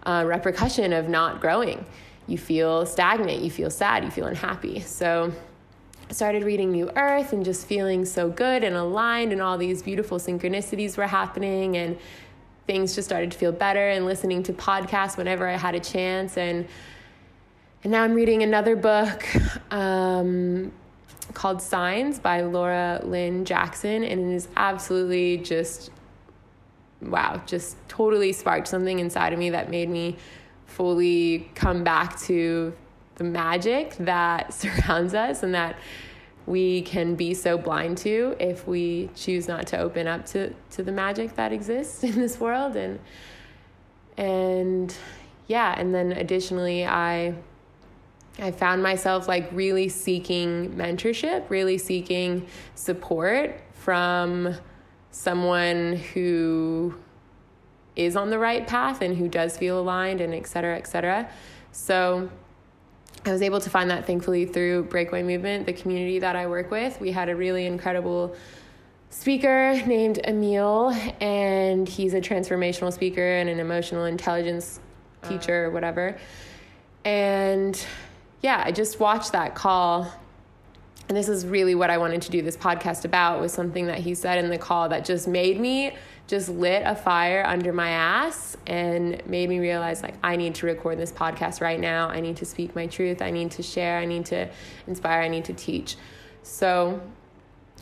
uh, 0.06 0.24
repercussion 0.26 0.92
of 0.92 1.08
not 1.08 1.40
growing. 1.40 1.84
You 2.26 2.38
feel 2.38 2.86
stagnant, 2.86 3.42
you 3.42 3.50
feel 3.50 3.70
sad, 3.70 4.04
you 4.04 4.10
feel 4.10 4.26
unhappy. 4.26 4.80
So 4.80 5.32
started 6.14 6.44
reading 6.44 6.71
New 6.71 6.90
Earth 6.97 7.33
and 7.33 7.44
just 7.44 7.66
feeling 7.66 8.04
so 8.04 8.30
good 8.30 8.62
and 8.62 8.76
aligned, 8.76 9.33
and 9.33 9.42
all 9.42 9.59
these 9.59 9.83
beautiful 9.83 10.18
synchronicities 10.18 10.97
were 10.97 11.06
happening, 11.06 11.76
and 11.76 11.99
things 12.66 12.94
just 12.94 13.09
started 13.09 13.33
to 13.33 13.38
feel 13.38 13.52
better. 13.52 13.88
And 13.88 14.06
listening 14.06 14.42
to 14.44 14.52
podcasts 14.52 15.16
whenever 15.16 15.49
I 15.49 15.56
had 15.56 15.75
a 15.75 15.80
chance, 15.80 16.37
and 16.37 16.66
and 17.83 17.90
now 17.90 18.02
I'm 18.02 18.14
reading 18.14 18.42
another 18.42 18.76
book 18.76 19.26
um, 19.73 20.73
called 21.35 21.61
Signs 21.61 22.18
by 22.18 22.42
Laura 22.42 23.00
Lynne 23.02 23.44
Jackson, 23.44 24.04
and 24.04 24.33
it 24.33 24.35
is 24.35 24.49
absolutely 24.56 25.38
just 25.38 25.90
wow, 27.02 27.42
just 27.44 27.76
totally 27.88 28.33
sparked 28.33 28.68
something 28.68 28.99
inside 28.99 29.33
of 29.33 29.38
me 29.38 29.50
that 29.50 29.68
made 29.68 29.90
me 29.90 30.16
fully 30.66 31.50
come 31.54 31.85
back 31.85 32.18
to 32.21 32.73
the 33.16 33.25
magic 33.25 33.97
that 33.99 34.52
surrounds 34.61 35.14
us 35.14 35.42
and 35.42 35.54
that 35.54 35.76
we 36.47 36.83
can 36.83 37.14
be 37.14 37.33
so 37.33 37.56
blind 37.56 37.97
to 37.97 38.37
if 38.38 38.66
we 38.66 39.09
choose 39.14 39.49
not 39.49 39.66
to 39.66 39.78
open 39.78 40.06
up 40.06 40.26
to, 40.26 40.52
to 40.71 40.83
the 40.83 40.92
magic 40.92 41.35
that 41.37 41.52
exists 41.52 42.04
in 42.04 42.12
this 42.12 42.38
world 42.38 42.76
and 42.76 42.99
and 44.16 44.97
yeah 45.49 45.75
and 45.76 45.92
then 45.92 46.12
additionally 46.12 46.87
i 46.87 47.35
i 48.38 48.50
found 48.50 48.80
myself 48.83 49.26
like 49.26 49.49
really 49.52 49.88
seeking 49.88 50.71
mentorship 50.75 51.50
really 51.50 51.76
seeking 51.76 52.47
support 52.76 53.61
from 53.73 54.54
someone 55.11 55.97
who 56.12 56.94
is 57.97 58.16
on 58.16 58.30
the 58.30 58.38
right 58.38 58.66
path 58.66 59.00
and 59.00 59.16
who 59.16 59.28
does 59.28 59.56
feel 59.56 59.78
aligned 59.78 60.21
and 60.21 60.35
et 60.35 60.47
cetera, 60.47 60.76
et 60.76 60.87
cetera. 60.87 61.28
So 61.73 62.28
I 63.26 63.33
was 63.33 63.40
able 63.40 63.61
to 63.61 63.71
find 63.71 63.90
that 63.90 64.07
thankfully 64.07 64.45
through 64.45 64.85
Breakaway 64.85 65.23
Movement, 65.23 65.64
the 65.64 65.73
community 65.73 66.19
that 66.19 66.37
I 66.37 66.47
work 66.47 66.71
with. 66.71 67.00
We 67.00 67.11
had 67.11 67.31
a 67.31 67.37
really 67.37 67.64
incredible 67.64 68.37
speaker 69.09 69.81
named 69.87 70.21
Emil, 70.26 70.90
and 71.21 71.88
he's 71.88 72.12
a 72.12 72.21
transformational 72.21 72.93
speaker 72.93 73.26
and 73.37 73.49
an 73.49 73.61
emotional 73.61 74.04
intelligence 74.04 74.78
teacher 75.26 75.66
or 75.66 75.71
whatever. 75.71 76.19
And 77.07 77.83
yeah, 78.43 78.62
I 78.64 78.73
just 78.73 79.00
watched 79.00 79.33
that 79.33 79.54
call 79.54 80.12
and 81.09 81.16
this 81.16 81.28
is 81.28 81.45
really 81.45 81.75
what 81.75 81.90
I 81.90 81.99
wanted 81.99 82.23
to 82.23 82.31
do 82.31 82.40
this 82.40 82.57
podcast 82.57 83.04
about 83.04 83.40
was 83.40 83.52
something 83.52 83.87
that 83.87 83.99
he 83.99 84.14
said 84.14 84.43
in 84.43 84.50
the 84.50 84.57
call 84.57 84.88
that 84.88 85.04
just 85.04 85.28
made 85.28 85.61
me 85.61 85.95
just 86.26 86.49
lit 86.49 86.83
a 86.87 86.95
fire 86.95 87.45
under 87.47 87.73
my 87.73 87.90
ass 87.90 88.57
and 88.66 89.25
made 89.26 89.49
me 89.49 89.59
realize 89.59 90.02
like 90.02 90.14
I 90.23 90.37
need 90.37 90.54
to 90.57 90.66
record 90.66 90.99
this 90.99 91.12
podcast 91.12 91.61
right 91.61 91.78
now. 91.78 92.09
I 92.09 92.21
need 92.21 92.37
to 92.38 92.47
speak 92.47 92.75
my 92.75 92.87
truth. 92.87 93.21
I 93.21 93.31
need 93.31 93.50
to 93.52 93.62
share. 93.62 93.99
I 93.99 94.07
need 94.07 94.26
to 94.26 94.49
inspire. 94.87 95.21
I 95.21 95.28
need 95.28 95.45
to 95.47 95.52
teach. 95.52 95.97
So 96.43 97.00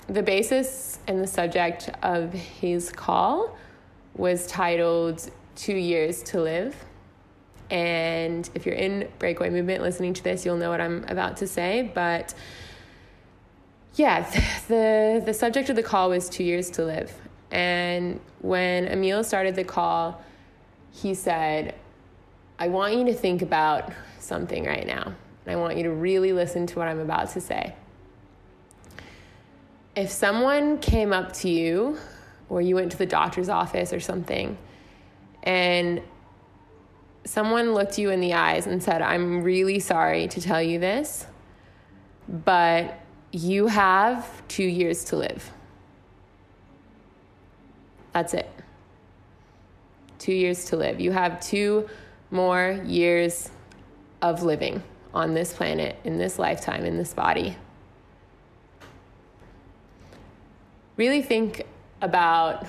the 0.09 0.23
basis 0.23 0.99
and 1.07 1.21
the 1.21 1.27
subject 1.27 1.91
of 2.03 2.33
his 2.33 2.91
call 2.91 3.57
was 4.15 4.47
titled 4.47 5.31
2 5.57 5.75
years 5.75 6.23
to 6.25 6.41
live. 6.41 6.75
And 7.71 8.49
if 8.55 8.67
you're 8.67 8.75
in 8.75 9.09
breakaway 9.19 9.51
movement 9.51 9.83
listening 9.83 10.15
to 10.15 10.25
this, 10.25 10.45
you'll 10.45 10.57
know 10.57 10.69
what 10.69 10.81
I'm 10.81 11.05
about 11.09 11.39
to 11.39 11.47
say, 11.47 11.91
but 11.95 12.35
yeah, 13.95 14.29
the 14.69 15.23
the 15.25 15.35
subject 15.35 15.69
of 15.71 15.77
the 15.77 15.83
call 15.83 16.11
was 16.11 16.29
two 16.29 16.45
years 16.45 16.71
to 16.73 16.85
live. 16.85 17.13
And 17.53 18.19
when 18.41 18.89
Emil 18.89 19.23
started 19.23 19.55
the 19.55 19.63
call, 19.63 20.21
he 20.91 21.15
said, 21.15 21.75
I 22.59 22.69
want 22.69 22.97
you 22.97 23.05
to 23.05 23.15
think 23.15 23.43
about 23.43 23.93
something 24.19 24.65
right 24.65 24.87
now. 24.87 25.15
And 25.45 25.53
I 25.53 25.57
want 25.57 25.77
you 25.77 25.83
to 25.85 25.91
really 25.91 26.33
listen 26.33 26.67
to 26.69 26.79
what 26.79 26.89
I'm 26.89 26.99
about 26.99 27.31
to 27.31 27.41
say. 27.41 27.75
If 29.95 30.11
someone 30.11 30.79
came 30.79 31.13
up 31.13 31.33
to 31.35 31.51
you, 31.51 31.99
or 32.49 32.63
you 32.63 32.75
went 32.75 32.91
to 32.93 32.99
the 32.99 33.07
doctor's 33.07 33.51
office 33.51 33.93
or 33.93 34.01
something, 34.01 34.57
and 35.43 36.01
someone 37.25 37.75
looked 37.75 37.99
you 37.99 38.11
in 38.11 38.21
the 38.21 38.33
eyes 38.33 38.67
and 38.67 38.83
said, 38.83 39.03
I'm 39.03 39.43
really 39.43 39.79
sorry 39.79 40.29
to 40.29 40.41
tell 40.41 40.63
you 40.63 40.79
this, 40.79 41.27
but 42.29 42.99
you 43.31 43.67
have 43.67 44.47
two 44.49 44.65
years 44.65 45.05
to 45.07 45.17
live. 45.17 45.51
That's 48.13 48.35
it. 48.35 48.51
Two 50.19 50.33
years 50.33 50.67
to 50.67 50.77
live. 50.77 51.01
You 51.01 51.13
have 51.13 51.41
two 51.41 51.89
more 52.31 52.81
years 52.85 53.51
of 54.21 54.43
living 54.43 54.83
on 55.15 55.35
this 55.35 55.53
planet, 55.53 55.97
in 56.05 56.19
this 56.19 56.39
lifetime, 56.39 56.85
in 56.85 56.97
this 56.97 57.13
body. 57.13 57.57
Really 60.97 61.23
think 61.23 61.67
about 62.01 62.67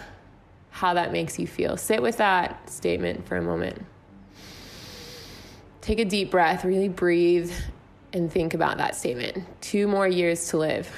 how 0.72 0.94
that 0.96 1.12
makes 1.12 1.38
you 1.38 1.46
feel. 1.46 1.78
Sit 1.78 2.02
with 2.02 2.18
that 2.18 2.70
statement 2.70 3.28
for 3.28 3.38
a 3.38 3.42
moment. 3.42 3.86
Take 5.82 6.00
a 6.00 6.06
deep 6.06 6.32
breath, 6.32 6.66
really 6.66 6.90
breathe 6.90 7.52
and 8.14 8.32
think 8.32 8.54
about 8.54 8.78
that 8.78 8.96
statement. 8.96 9.44
Two 9.62 9.88
more 9.88 10.08
years 10.08 10.48
to 10.50 10.58
live. 10.58 10.90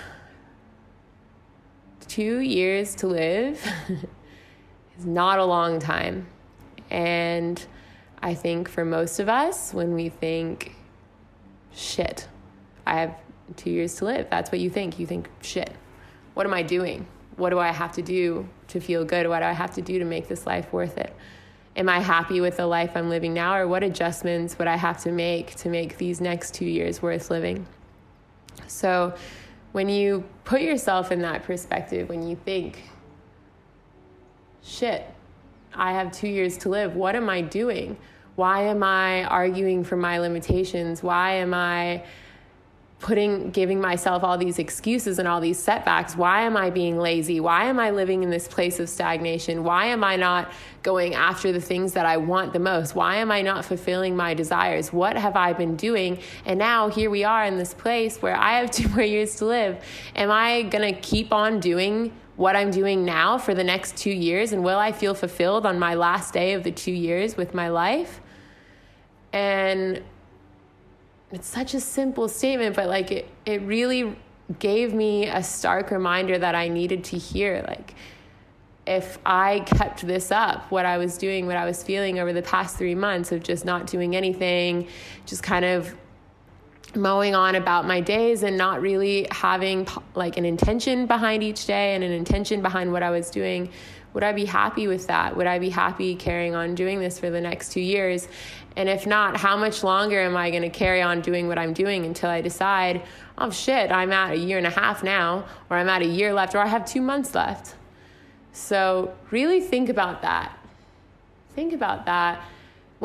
Two 2.08 2.40
years 2.40 2.96
to 2.96 3.08
live 3.08 3.66
is 4.98 5.06
not 5.06 5.40
a 5.40 5.46
long 5.46 5.80
time. 5.80 6.28
And 6.90 7.64
I 8.22 8.34
think 8.34 8.70
for 8.70 8.86
most 8.86 9.20
of 9.20 9.30
us, 9.30 9.74
when 9.74 9.94
we 9.94 10.10
think, 10.10 10.76
shit, 11.74 12.28
I 12.86 13.00
have 13.00 13.16
two 13.56 13.70
years 13.70 13.96
to 13.96 14.06
live, 14.06 14.28
that's 14.30 14.52
what 14.52 14.60
you 14.60 14.70
think. 14.70 15.00
You 15.00 15.06
think, 15.06 15.30
shit, 15.42 15.72
what 16.34 16.46
am 16.46 16.54
I 16.54 16.64
doing? 16.64 17.08
What 17.38 17.50
do 17.50 17.60
I 17.60 17.72
have 17.72 17.92
to 17.94 18.02
do 18.02 18.48
to 18.70 18.80
feel 18.80 19.04
good? 19.06 19.28
What 19.28 19.40
do 19.40 19.46
I 19.46 19.52
have 19.52 19.74
to 19.76 19.82
do 19.82 20.00
to 20.00 20.06
make 20.06 20.28
this 20.28 20.46
life 20.46 20.72
worth 20.72 20.98
it? 20.98 21.14
am 21.76 21.90
I 21.90 22.00
happy 22.00 22.42
with 22.42 22.58
the 22.58 22.66
life 22.66 22.92
I'm 22.96 23.10
living 23.10 23.34
now, 23.34 23.56
or 23.56 23.68
what 23.68 23.84
adjustments 23.84 24.58
would 24.58 24.68
I 24.68 24.78
have 24.78 25.02
to 25.04 25.12
make 25.12 25.56
to 25.56 25.70
make 25.70 25.98
these 25.98 26.22
next 26.22 26.54
two 26.54 26.66
years 26.66 27.02
worth 27.02 27.30
living? 27.30 27.68
So, 28.68 29.14
when 29.74 29.90
you 29.90 30.24
put 30.46 30.62
yourself 30.62 31.12
in 31.12 31.22
that 31.22 31.44
perspective, 31.44 32.08
when 32.08 32.28
you 32.28 32.38
think, 32.38 32.90
shit, 34.66 35.06
I 35.74 35.94
have 35.94 36.12
two 36.12 36.28
years 36.28 36.58
to 36.60 36.70
live, 36.70 36.96
what 36.96 37.16
am 37.16 37.30
I 37.30 37.42
doing? 37.42 37.98
Why 38.36 38.64
am 38.64 38.84
I 38.84 39.24
arguing 39.26 39.84
for 39.84 39.96
my 39.96 40.20
limitations? 40.20 41.02
Why 41.04 41.36
am 41.36 41.54
I 41.54 42.04
putting 43.00 43.52
giving 43.52 43.80
myself 43.80 44.24
all 44.24 44.38
these 44.38 44.58
excuses 44.58 45.20
and 45.20 45.28
all 45.28 45.40
these 45.40 45.60
setbacks? 45.60 46.16
Why 46.16 46.42
am 46.42 46.58
i 46.58 46.70
being 46.70 46.98
lazy? 46.98 47.40
Why 47.40 47.66
am 47.66 47.80
i 47.80 47.92
living 47.92 48.24
in 48.24 48.30
this 48.30 48.48
place 48.48 48.80
of 48.80 48.90
stagnation? 48.90 49.64
Why 49.64 49.88
am 49.88 50.04
i 50.04 50.16
not 50.16 50.52
going 50.82 51.14
after 51.14 51.52
the 51.52 51.62
things 51.62 51.94
that 51.94 52.06
i 52.06 52.18
want 52.18 52.54
the 52.54 52.60
most? 52.60 52.96
Why 52.96 53.18
am 53.18 53.32
i 53.32 53.42
not 53.42 53.64
fulfilling 53.66 54.16
my 54.16 54.34
desires? 54.34 54.92
What 54.92 55.18
have 55.18 55.36
i 55.36 55.54
been 55.54 55.76
doing? 55.76 56.20
And 56.46 56.58
now 56.58 56.90
here 56.90 57.10
we 57.10 57.24
are 57.24 57.46
in 57.46 57.58
this 57.58 57.74
place 57.74 58.22
where 58.22 58.36
i 58.36 58.60
have 58.60 58.72
two 58.80 58.88
more 58.90 59.04
years 59.04 59.36
to 59.36 59.46
live. 59.46 59.84
Am 60.16 60.32
i 60.32 60.64
going 60.64 60.94
to 60.94 61.00
keep 61.00 61.32
on 61.32 61.60
doing 61.60 62.12
what 62.38 62.56
i'm 62.56 62.72
doing 62.72 63.06
now 63.06 63.38
for 63.38 63.54
the 63.54 63.64
next 63.64 63.98
2 63.98 64.10
years 64.10 64.52
and 64.52 64.64
will 64.64 64.80
i 64.80 64.92
feel 64.92 65.14
fulfilled 65.14 65.66
on 65.66 65.80
my 65.80 65.94
last 65.94 66.34
day 66.34 66.54
of 66.54 66.64
the 66.64 66.72
2 66.72 66.92
years 66.92 67.38
with 67.38 67.54
my 67.54 67.70
life 67.70 68.22
and 69.36 70.02
it's 71.32 71.48
such 71.48 71.74
a 71.74 71.82
simple 71.82 72.30
statement, 72.30 72.76
but 72.76 72.88
like 72.88 73.12
it, 73.12 73.28
it 73.46 73.62
really 73.64 74.16
gave 74.60 74.94
me 74.94 75.28
a 75.28 75.44
stark 75.44 75.92
reminder 75.92 76.38
that 76.38 76.56
I 76.56 76.70
needed 76.70 77.04
to 77.06 77.18
hear. 77.18 77.64
Like, 77.68 77.94
if 78.88 79.18
I 79.26 79.60
kept 79.62 80.08
this 80.08 80.32
up, 80.32 80.72
what 80.72 80.86
I 80.86 80.98
was 80.98 81.18
doing, 81.18 81.48
what 81.48 81.58
I 81.58 81.66
was 81.66 81.84
feeling 81.84 82.20
over 82.20 82.32
the 82.32 82.44
past 82.44 82.78
three 82.78 82.96
months 82.96 83.34
of 83.34 83.44
just 83.44 83.66
not 83.66 83.88
doing 83.88 84.16
anything, 84.16 84.88
just 85.26 85.44
kind 85.44 85.66
of 85.66 85.94
mowing 86.96 87.36
on 87.36 87.56
about 87.56 87.86
my 87.86 88.02
days 88.02 88.44
and 88.44 88.58
not 88.58 88.82
really 88.82 89.28
having 89.32 89.88
like 90.14 90.38
an 90.38 90.46
intention 90.46 91.06
behind 91.06 91.44
each 91.44 91.66
day 91.66 91.96
and 91.96 92.04
an 92.04 92.12
intention 92.12 92.62
behind 92.62 92.92
what 92.92 93.04
I 93.04 93.10
was 93.10 93.30
doing, 93.30 93.70
would 94.14 94.24
I 94.24 94.32
be 94.32 94.46
happy 94.46 94.88
with 94.88 95.08
that? 95.08 95.36
Would 95.36 95.48
I 95.48 95.60
be 95.60 95.70
happy 95.70 96.16
carrying 96.16 96.56
on 96.56 96.74
doing 96.74 97.00
this 97.00 97.20
for 97.20 97.30
the 97.30 97.42
next 97.42 97.72
two 97.74 97.82
years? 97.82 98.28
And 98.78 98.88
if 98.88 99.06
not, 99.06 99.38
how 99.38 99.58
much 99.58 99.84
longer 99.84 100.20
am 100.20 100.38
I 100.38 100.52
going 100.52 100.64
to 100.64 100.70
carry 100.70 101.02
on 101.02 101.22
doing 101.22 101.48
what 101.48 101.58
I'm 101.58 101.74
doing 101.74 102.06
until 102.06 102.30
I 102.30 102.42
decide, 102.42 103.02
oh 103.38 103.52
shit, 103.52 103.92
I'm 103.92 104.12
at 104.12 104.32
a 104.32 104.38
year 104.38 104.58
and 104.58 104.68
a 104.68 104.70
half 104.70 105.04
now, 105.04 105.46
or 105.70 105.78
I'm 105.78 105.90
at 105.90 106.02
a 106.02 106.08
year 106.08 106.34
left, 106.34 106.56
or 106.56 106.60
I 106.60 106.68
have 106.68 106.86
two 106.86 107.02
months 107.02 107.36
left? 107.36 107.76
So, 108.54 109.14
really 109.32 109.60
think 109.60 109.90
about 109.90 110.22
that. 110.22 110.58
Think 111.56 111.74
about 111.74 112.06
that 112.06 112.42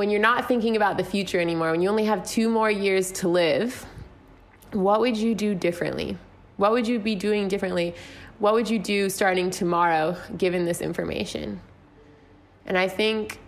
when 0.01 0.11
you're 0.11 0.21
not 0.21 0.49
thinking 0.49 0.77
about 0.77 0.97
the 0.97 1.05
future 1.05 1.39
anymore, 1.39 1.71
when 1.71 1.83
you 1.83 1.89
only 1.89 2.07
have 2.07 2.27
two 2.27 2.49
more 2.49 2.71
years 2.71 3.13
to 3.13 3.29
live. 3.29 3.87
What 4.73 5.01
would 5.01 5.17
you 5.17 5.35
do 5.35 5.55
differently? 5.55 6.17
What 6.57 6.73
would 6.73 6.89
you 6.89 6.99
be 6.99 7.15
doing 7.15 7.49
differently? 7.49 7.95
what 8.41 8.55
would 8.55 8.69
you 8.69 8.79
do 8.79 9.09
starting 9.11 9.51
tomorrow 9.51 10.17
given 10.37 10.65
this 10.65 10.81
information? 10.81 11.61
And 12.67 12.77
I 12.77 12.89
think 12.89 13.39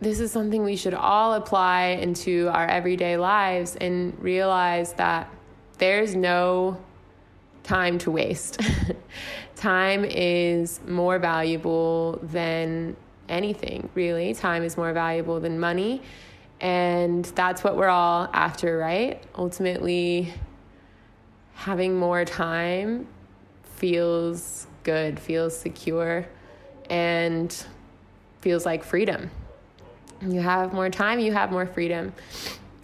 this 0.00 0.20
is 0.20 0.30
something 0.30 0.62
we 0.62 0.76
should 0.76 0.92
all 0.92 1.32
apply 1.32 1.98
into 2.02 2.48
our 2.52 2.66
everyday 2.66 3.16
lives 3.16 3.74
and 3.76 4.16
realize 4.22 4.92
that 4.94 5.32
there's 5.78 6.14
no 6.14 6.78
time 7.62 7.96
to 7.98 8.10
waste. 8.10 8.60
time 9.56 10.04
is 10.04 10.80
more 10.86 11.18
valuable 11.18 12.20
than 12.22 12.96
anything, 13.28 13.88
really. 13.94 14.34
Time 14.34 14.62
is 14.62 14.76
more 14.76 14.92
valuable 14.92 15.40
than 15.40 15.58
money. 15.58 16.02
And 16.60 17.24
that's 17.24 17.62
what 17.62 17.76
we're 17.76 17.88
all 17.88 18.28
after, 18.32 18.78
right? 18.78 19.22
Ultimately, 19.36 20.32
having 21.54 21.96
more 21.96 22.24
time 22.24 23.06
feels 23.76 24.66
good, 24.84 25.20
feels 25.20 25.56
secure, 25.56 26.26
and 26.88 27.64
feels 28.40 28.64
like 28.64 28.84
freedom. 28.84 29.30
You 30.22 30.40
have 30.40 30.72
more 30.72 30.88
time, 30.88 31.18
you 31.18 31.32
have 31.32 31.50
more 31.50 31.66
freedom. 31.66 32.12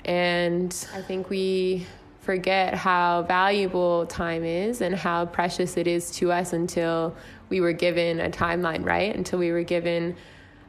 And 0.05 0.75
I 0.95 1.01
think 1.01 1.31
we 1.31 1.87
forget 2.21 2.75
how 2.75 3.23
valuable 3.23 4.07
time 4.07 4.45
is 4.45 4.81
and 4.81 4.95
how 4.95 5.27
precious 5.27 5.77
it 5.77 5.87
is 5.87 6.11
to 6.13 6.31
us 6.31 6.53
until 6.53 7.15
we 7.49 7.61
were 7.61 7.73
given 7.73 8.21
a 8.21 8.31
timeline, 8.31 8.85
right? 8.85 9.15
Until 9.15 9.39
we 9.39 9.51
were 9.51 9.63
given 9.63 10.17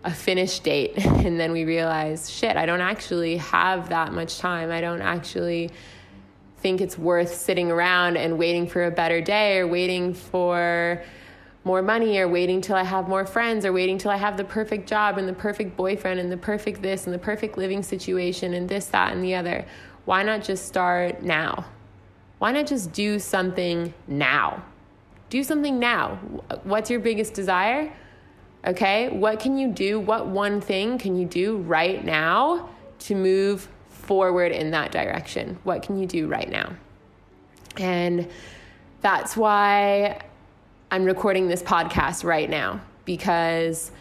a 0.04 0.12
finish 0.12 0.60
date. 0.60 0.94
And 1.24 1.40
then 1.40 1.54
we 1.54 1.64
realize, 1.64 2.30
shit, 2.30 2.58
I 2.58 2.66
don't 2.66 2.82
actually 2.82 3.38
have 3.38 3.90
that 3.90 4.12
much 4.12 4.40
time. 4.40 4.72
I 4.72 4.82
don't 4.82 5.02
actually 5.02 5.70
think 6.58 6.82
it's 6.82 6.98
worth 6.98 7.34
sitting 7.34 7.72
around 7.72 8.18
and 8.18 8.38
waiting 8.38 8.68
for 8.68 8.84
a 8.84 8.92
better 8.92 9.22
day 9.22 9.60
or 9.60 9.68
waiting 9.68 10.14
for 10.14 11.02
more 11.64 11.82
money 11.82 12.18
or 12.20 12.28
waiting 12.28 12.60
till 12.60 12.76
I 12.76 12.84
have 12.84 13.08
more 13.08 13.26
friends 13.26 13.66
or 13.66 13.72
waiting 13.72 13.98
till 13.98 14.12
I 14.12 14.18
have 14.18 14.36
the 14.36 14.44
perfect 14.44 14.88
job 14.88 15.18
and 15.18 15.28
the 15.28 15.34
perfect 15.34 15.78
boyfriend 15.78 16.20
and 16.20 16.32
the 16.32 16.38
perfect 16.38 16.82
this 16.82 17.06
and 17.06 17.14
the 17.14 17.20
perfect 17.20 17.58
living 17.58 17.84
situation 17.84 18.54
and 18.54 18.68
this, 18.68 18.88
that, 18.88 19.14
and 19.14 19.24
the 19.24 19.36
other. 19.36 19.66
Why 20.06 20.24
not 20.24 20.44
just 20.44 20.66
start 20.66 21.22
now? 21.24 21.66
Why 22.40 22.52
not 22.52 22.68
just 22.68 22.92
do 22.92 23.20
something 23.20 23.94
now? 24.08 24.64
Do 25.30 25.44
something 25.44 25.80
now. 25.80 26.16
What's 26.64 26.90
your 26.90 27.00
biggest 27.00 27.34
desire? 27.34 27.94
Okay, 28.66 29.10
what 29.10 29.40
can 29.40 29.58
you 29.58 29.68
do? 29.68 30.00
What 30.00 30.28
one 30.28 30.62
thing 30.62 30.98
can 30.98 31.18
you 31.18 31.26
do 31.26 31.58
right 31.58 32.04
now 32.04 32.70
to 33.00 33.16
move 33.16 33.68
forward 33.90 34.52
in 34.52 34.72
that 34.72 34.92
direction? 34.92 35.58
What 35.64 35.84
can 35.84 35.98
you 35.98 36.06
do 36.06 36.28
right 36.28 36.50
now? 36.50 36.74
And 37.78 38.30
that's 39.02 39.36
why 39.36 40.22
I'm 40.92 41.04
recording 41.04 41.48
this 41.48 41.62
podcast 41.62 42.24
right 42.24 42.50
now 42.50 42.80
because 43.04 43.92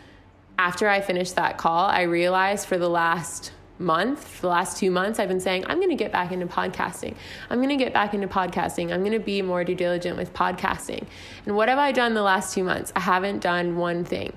after 0.59 0.88
I 0.88 1.00
finished 1.00 1.35
that 1.37 1.59
call, 1.59 1.87
I 1.87 2.02
realized 2.02 2.69
for 2.69 2.78
the 2.78 2.88
last 2.88 3.52
month, 3.78 4.26
for 4.26 4.42
the 4.42 4.49
last 4.49 4.78
two 4.78 4.90
months, 4.90 5.19
I've 5.19 5.28
been 5.28 5.40
saying, 5.40 5.64
I'm 5.66 5.78
going 5.78 5.90
to 5.90 5.97
get 5.97 6.12
back 6.12 6.31
into 6.31 6.47
podcasting. 6.47 7.16
I'm 7.50 7.59
going 7.59 7.76
to 7.76 7.83
get 7.83 7.92
back 7.92 8.14
into 8.14 8.28
podcasting. 8.28 8.92
I'm 8.92 9.00
going 9.00 9.12
to 9.12 9.19
be 9.19 9.42
more 9.42 9.64
due 9.64 9.75
diligent 9.75 10.16
with 10.16 10.33
podcasting. 10.33 11.04
And 11.47 11.57
what 11.57 11.69
have 11.69 11.78
I 11.78 11.90
done 11.90 12.14
the 12.14 12.23
last 12.23 12.54
two 12.54 12.62
months? 12.62 12.92
I 12.95 13.00
haven't 13.00 13.40
done 13.40 13.76
one 13.76 14.04
thing. 14.04 14.33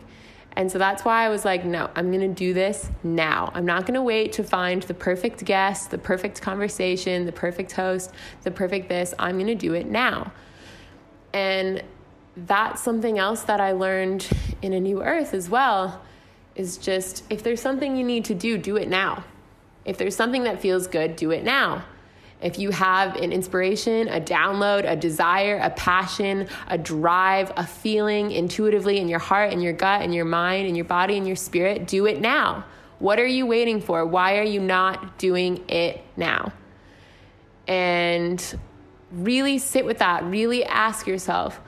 And 0.57 0.71
so 0.71 0.77
that's 0.77 1.03
why 1.03 1.25
I 1.25 1.29
was 1.29 1.43
like, 1.43 1.65
no, 1.65 1.89
I'm 1.95 2.11
going 2.11 2.21
to 2.21 2.33
do 2.33 2.53
this 2.53 2.89
now. 3.03 3.51
I'm 3.53 3.65
not 3.65 3.81
going 3.81 3.95
to 3.95 4.01
wait 4.01 4.33
to 4.33 4.43
find 4.43 4.81
the 4.83 4.93
perfect 4.93 5.43
guest, 5.43 5.91
the 5.91 5.97
perfect 5.97 6.41
conversation, 6.41 7.25
the 7.25 7.33
perfect 7.33 7.73
host, 7.73 8.11
the 8.43 8.51
perfect 8.51 8.87
this. 8.87 9.13
I'm 9.19 9.35
going 9.35 9.47
to 9.47 9.55
do 9.55 9.73
it 9.73 9.85
now. 9.85 10.31
And 11.33 11.83
that's 12.37 12.81
something 12.81 13.19
else 13.19 13.43
that 13.43 13.59
I 13.59 13.73
learned 13.73 14.29
in 14.61 14.71
A 14.71 14.79
New 14.79 15.03
Earth 15.03 15.33
as 15.33 15.49
well 15.49 16.01
is 16.55 16.77
just 16.77 17.23
if 17.29 17.43
there's 17.43 17.61
something 17.61 17.97
you 17.97 18.05
need 18.05 18.25
to 18.25 18.33
do, 18.33 18.57
do 18.57 18.77
it 18.77 18.87
now. 18.87 19.25
If 19.83 19.97
there's 19.97 20.15
something 20.15 20.43
that 20.43 20.61
feels 20.61 20.87
good, 20.87 21.17
do 21.17 21.31
it 21.31 21.43
now. 21.43 21.83
If 22.41 22.59
you 22.59 22.71
have 22.71 23.15
an 23.15 23.31
inspiration, 23.31 24.07
a 24.07 24.19
download, 24.19 24.89
a 24.89 24.95
desire, 24.95 25.57
a 25.57 25.69
passion, 25.69 26.47
a 26.67 26.77
drive, 26.77 27.51
a 27.55 27.65
feeling 27.65 28.31
intuitively 28.31 28.99
in 28.99 29.07
your 29.07 29.19
heart, 29.19 29.53
in 29.53 29.61
your 29.61 29.73
gut, 29.73 30.01
in 30.01 30.11
your 30.13 30.25
mind, 30.25 30.67
in 30.67 30.75
your 30.75 30.85
body, 30.85 31.17
in 31.17 31.25
your 31.25 31.37
spirit, 31.37 31.87
do 31.87 32.05
it 32.05 32.19
now. 32.19 32.65
What 32.99 33.19
are 33.19 33.25
you 33.25 33.45
waiting 33.45 33.81
for? 33.81 34.05
Why 34.05 34.37
are 34.37 34.43
you 34.43 34.59
not 34.59 35.17
doing 35.17 35.63
it 35.69 36.01
now? 36.17 36.53
And 37.67 38.59
really 39.11 39.57
sit 39.57 39.85
with 39.85 39.99
that. 39.99 40.23
Really 40.25 40.63
ask 40.63 41.07
yourself 41.07 41.59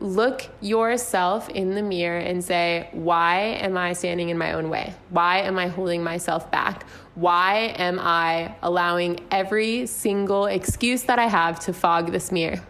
look 0.00 0.48
yourself 0.60 1.48
in 1.50 1.74
the 1.74 1.82
mirror 1.82 2.18
and 2.18 2.42
say, 2.42 2.88
Why 2.92 3.38
am 3.38 3.76
I 3.76 3.92
standing 3.92 4.30
in 4.30 4.38
my 4.38 4.54
own 4.54 4.70
way? 4.70 4.94
Why 5.10 5.40
am 5.40 5.58
I 5.58 5.68
holding 5.68 6.02
myself 6.02 6.50
back? 6.50 6.86
Why 7.14 7.74
am 7.76 7.98
I 8.00 8.54
allowing 8.62 9.20
every 9.30 9.86
single 9.86 10.46
excuse 10.46 11.02
that 11.04 11.18
I 11.18 11.26
have 11.26 11.60
to 11.60 11.72
fog 11.72 12.12
this 12.12 12.32
mirror? 12.32 12.60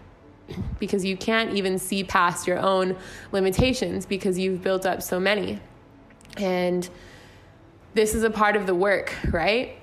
Because 0.81 1.05
you 1.05 1.17
can't 1.17 1.55
even 1.55 1.79
see 1.79 2.03
past 2.03 2.47
your 2.47 2.59
own 2.59 2.97
limitations 3.33 4.07
because 4.07 4.39
you've 4.39 4.63
built 4.63 4.87
up 4.87 5.03
so 5.03 5.21
many. 5.21 5.61
And 6.39 6.89
this 7.95 8.15
is 8.15 8.25
a 8.25 8.31
part 8.31 8.57
of 8.57 8.67
the 8.67 8.75
work, 8.75 9.15
right? 9.31 9.80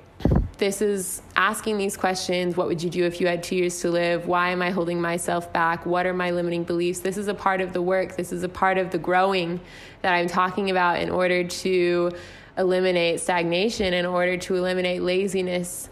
This 0.57 0.81
is 0.81 1.21
asking 1.35 1.77
these 1.77 1.95
questions. 1.95 2.57
What 2.57 2.67
would 2.67 2.81
you 2.81 2.89
do 2.89 3.05
if 3.05 3.21
you 3.21 3.27
had 3.27 3.43
two 3.43 3.55
years 3.55 3.79
to 3.81 3.91
live? 3.91 4.27
Why 4.27 4.49
am 4.49 4.61
i 4.61 4.71
holding 4.71 4.99
myself 4.99 5.51
back? 5.53 5.85
What 5.85 6.05
are 6.05 6.13
my 6.13 6.31
limiting 6.31 6.63
beliefs? 6.63 6.99
This 6.99 7.17
is 7.17 7.27
a 7.27 7.33
part 7.33 7.61
of 7.61 7.73
the 7.73 7.81
work. 7.81 8.15
This 8.15 8.31
is 8.31 8.43
a 8.43 8.49
part 8.49 8.77
of 8.77 8.91
the 8.91 8.97
growing 8.97 9.59
that 10.01 10.13
i'm 10.13 10.27
talking 10.27 10.69
about 10.69 10.99
in 10.99 11.09
order 11.09 11.43
to 11.43 12.11
eliminate 12.57 13.19
stagnation 13.19 13.93
in 13.93 14.05
order 14.05 14.37
to 14.37 14.55
eliminate 14.55 15.01
laziness 15.01 15.89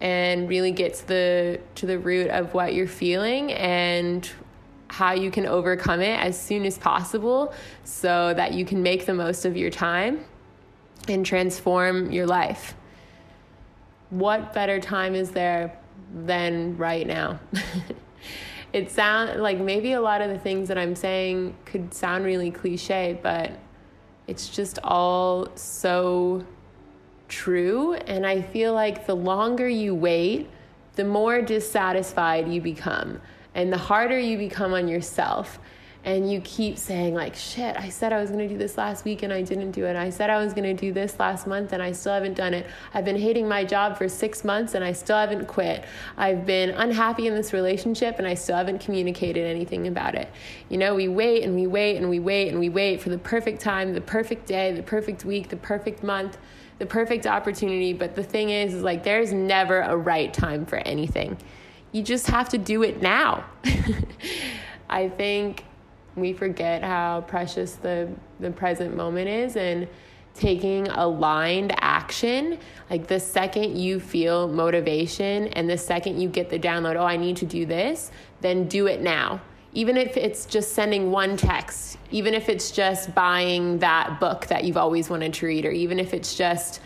and 0.00 0.48
really 0.48 0.72
get 0.72 0.94
to 0.94 1.08
the 1.08 1.60
to 1.74 1.86
the 1.86 1.98
root 1.98 2.30
of 2.30 2.54
what 2.54 2.74
you're 2.74 2.86
feeling 2.86 3.52
and 3.52 4.30
how 4.88 5.12
you 5.12 5.30
can 5.30 5.44
overcome 5.46 6.00
it 6.00 6.18
as 6.18 6.40
soon 6.40 6.64
as 6.64 6.78
possible 6.78 7.52
so 7.84 8.32
that 8.34 8.54
you 8.54 8.64
can 8.64 8.82
make 8.82 9.06
the 9.06 9.14
most 9.14 9.44
of 9.44 9.56
your 9.56 9.70
time 9.70 10.24
and 11.08 11.24
transform 11.26 12.10
your 12.10 12.26
life 12.26 12.74
what 14.10 14.52
better 14.52 14.80
time 14.80 15.14
is 15.14 15.30
there 15.30 15.78
than 16.14 16.76
right 16.76 17.06
now? 17.06 17.38
it 18.72 18.90
sound 18.90 19.40
like 19.40 19.58
maybe 19.58 19.92
a 19.92 20.00
lot 20.00 20.20
of 20.20 20.30
the 20.30 20.38
things 20.38 20.68
that 20.68 20.78
I'm 20.78 20.94
saying 20.94 21.54
could 21.64 21.92
sound 21.92 22.24
really 22.24 22.50
cliche, 22.50 23.18
but 23.22 23.52
it's 24.26 24.48
just 24.48 24.78
all 24.84 25.48
so 25.54 26.44
true. 27.28 27.94
And 27.94 28.26
I 28.26 28.42
feel 28.42 28.74
like 28.74 29.06
the 29.06 29.16
longer 29.16 29.68
you 29.68 29.94
wait, 29.94 30.48
the 30.96 31.04
more 31.04 31.40
dissatisfied 31.42 32.48
you 32.48 32.60
become, 32.60 33.20
and 33.54 33.72
the 33.72 33.78
harder 33.78 34.18
you 34.18 34.36
become 34.36 34.72
on 34.72 34.88
yourself 34.88 35.58
and 36.08 36.32
you 36.32 36.40
keep 36.40 36.78
saying 36.78 37.14
like 37.14 37.34
shit 37.34 37.76
i 37.76 37.90
said 37.90 38.14
i 38.14 38.20
was 38.20 38.30
going 38.30 38.40
to 38.40 38.48
do 38.48 38.56
this 38.56 38.78
last 38.78 39.04
week 39.04 39.22
and 39.22 39.32
i 39.32 39.42
didn't 39.42 39.72
do 39.72 39.84
it. 39.84 39.94
I 39.94 40.08
said 40.08 40.30
i 40.30 40.42
was 40.42 40.54
going 40.54 40.64
to 40.64 40.74
do 40.74 40.90
this 40.90 41.18
last 41.20 41.46
month 41.46 41.74
and 41.74 41.82
i 41.82 41.92
still 41.92 42.14
haven't 42.14 42.34
done 42.34 42.54
it. 42.54 42.66
I've 42.94 43.04
been 43.04 43.18
hating 43.18 43.46
my 43.46 43.62
job 43.62 43.98
for 43.98 44.08
six 44.08 44.42
months 44.42 44.74
and 44.74 44.82
i 44.82 44.92
still 44.92 45.18
haven't 45.18 45.46
quit. 45.46 45.84
I've 46.16 46.46
been 46.46 46.70
unhappy 46.70 47.26
in 47.26 47.34
this 47.34 47.52
relationship 47.52 48.18
and 48.18 48.26
i 48.26 48.34
still 48.34 48.56
haven't 48.56 48.80
communicated 48.80 49.44
anything 49.46 49.86
about 49.86 50.14
it. 50.14 50.30
You 50.70 50.78
know 50.78 50.94
we 50.94 51.08
wait 51.08 51.42
and 51.42 51.54
we 51.54 51.66
wait 51.66 51.96
and 51.98 52.08
we 52.08 52.20
wait 52.20 52.48
and 52.48 52.58
we 52.58 52.70
wait 52.70 53.02
for 53.02 53.10
the 53.10 53.18
perfect 53.18 53.60
time 53.60 53.92
the 53.92 54.00
perfect 54.00 54.46
day 54.46 54.72
the 54.72 54.82
perfect 54.82 55.26
week 55.26 55.50
the 55.50 55.56
perfect 55.56 56.02
month 56.02 56.38
the 56.78 56.86
perfect 56.86 57.26
opportunity. 57.26 57.92
But 57.92 58.14
the 58.14 58.22
thing 58.22 58.50
is, 58.50 58.72
is 58.72 58.82
like 58.82 59.02
there's 59.02 59.32
never 59.32 59.80
a 59.80 59.96
right 59.96 60.32
time 60.32 60.64
for 60.64 60.76
anything. 60.76 61.36
You 61.92 62.02
just 62.02 62.28
have 62.28 62.48
to 62.50 62.58
do 62.58 62.82
it 62.82 63.02
now. 63.02 63.44
I 64.90 65.08
think 65.08 65.64
we 66.20 66.32
forget 66.32 66.82
how 66.82 67.22
precious 67.22 67.74
the, 67.74 68.08
the 68.40 68.50
present 68.50 68.96
moment 68.96 69.28
is 69.28 69.56
and 69.56 69.88
taking 70.34 70.86
aligned 70.88 71.74
action 71.78 72.58
like 72.90 73.08
the 73.08 73.18
second 73.18 73.76
you 73.76 73.98
feel 73.98 74.46
motivation 74.46 75.48
and 75.48 75.68
the 75.68 75.76
second 75.76 76.20
you 76.20 76.28
get 76.28 76.48
the 76.48 76.58
download 76.58 76.94
oh 76.94 77.04
i 77.04 77.16
need 77.16 77.36
to 77.36 77.44
do 77.44 77.66
this 77.66 78.12
then 78.40 78.68
do 78.68 78.86
it 78.86 79.00
now. 79.00 79.40
Even 79.74 79.96
if 79.96 80.16
it's 80.16 80.46
just 80.46 80.72
sending 80.72 81.10
one 81.10 81.36
text 81.36 81.98
even 82.10 82.32
if 82.32 82.48
it's 82.48 82.70
just 82.70 83.14
buying 83.14 83.78
that 83.80 84.18
book 84.18 84.46
that 84.46 84.64
you've 84.64 84.78
always 84.78 85.10
wanted 85.10 85.34
to 85.34 85.46
read 85.46 85.66
or 85.66 85.70
even 85.70 85.98
if 86.00 86.14
it's 86.14 86.34
just 86.36 86.80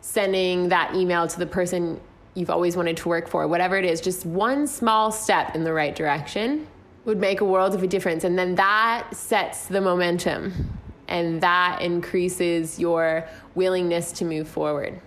sending 0.00 0.68
that 0.68 0.94
email 0.94 1.28
to 1.28 1.38
the 1.38 1.46
person 1.46 2.00
you've 2.34 2.50
always 2.50 2.74
wanted 2.74 2.96
to 2.96 3.08
work 3.08 3.28
for 3.28 3.46
whatever 3.46 3.76
it 3.76 3.84
is 3.84 4.00
just 4.00 4.24
one 4.24 4.66
small 4.66 5.12
step 5.12 5.54
in 5.54 5.62
the 5.62 5.72
right 5.72 5.94
direction 5.94 6.66
would 7.04 7.18
make 7.18 7.40
a 7.40 7.44
world 7.44 7.74
of 7.74 7.82
a 7.82 7.86
difference. 7.86 8.24
And 8.24 8.38
then 8.38 8.54
that 8.56 9.14
sets 9.14 9.66
the 9.66 9.80
momentum 9.80 10.78
and 11.08 11.40
that 11.42 11.82
increases 11.82 12.78
your 12.78 13.26
willingness 13.54 14.12
to 14.12 14.24
move 14.24 14.48
forward. 14.48 15.00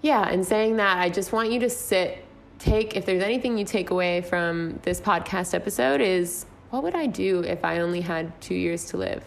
Yeah, 0.00 0.28
and 0.28 0.46
saying 0.46 0.76
that, 0.76 0.98
I 0.98 1.08
just 1.08 1.32
want 1.32 1.52
you 1.52 1.60
to 1.60 1.70
sit, 1.70 2.24
take, 2.58 2.96
if 2.96 3.06
there's 3.06 3.22
anything 3.22 3.58
you 3.58 3.64
take 3.64 3.90
away 3.90 4.22
from 4.22 4.78
this 4.82 5.00
podcast 5.00 5.54
episode, 5.54 6.00
is 6.00 6.46
what 6.70 6.82
would 6.82 6.94
I 6.94 7.06
do 7.06 7.40
if 7.40 7.64
I 7.64 7.80
only 7.80 8.00
had 8.00 8.40
two 8.40 8.54
years 8.54 8.86
to 8.86 8.96
live? 8.96 9.24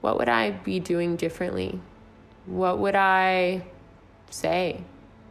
What 0.00 0.18
would 0.18 0.28
I 0.28 0.52
be 0.52 0.78
doing 0.80 1.16
differently? 1.16 1.80
What 2.46 2.78
would 2.78 2.94
I 2.94 3.64
say 4.30 4.84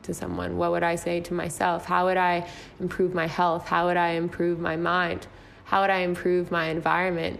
to 0.03 0.13
someone? 0.13 0.57
What 0.57 0.71
would 0.71 0.83
I 0.83 0.95
say 0.95 1.21
to 1.21 1.33
myself? 1.33 1.85
How 1.85 2.05
would 2.05 2.17
I 2.17 2.47
improve 2.79 3.13
my 3.13 3.27
health? 3.27 3.67
How 3.67 3.87
would 3.87 3.97
I 3.97 4.09
improve 4.09 4.59
my 4.59 4.75
mind? 4.75 5.27
How 5.73 5.81
would 5.81 5.89
I 5.89 6.01
improve 6.01 6.51
my 6.51 6.67
environment? 6.67 7.39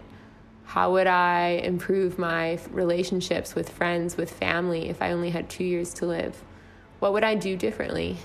How 0.66 0.94
would 0.94 1.06
I 1.06 1.62
improve 1.64 2.18
my 2.18 2.58
relationships 2.72 3.54
with 3.54 3.70
friends, 3.70 4.18
with 4.18 4.32
family, 4.32 4.90
if 4.90 5.04
I 5.04 5.12
only 5.12 5.30
had 5.30 5.52
two 5.52 5.64
years 5.64 5.94
to 5.94 6.08
live? 6.08 6.42
What 6.98 7.14
would 7.14 7.24
I 7.24 7.36
do 7.36 7.56
differently? 7.56 8.18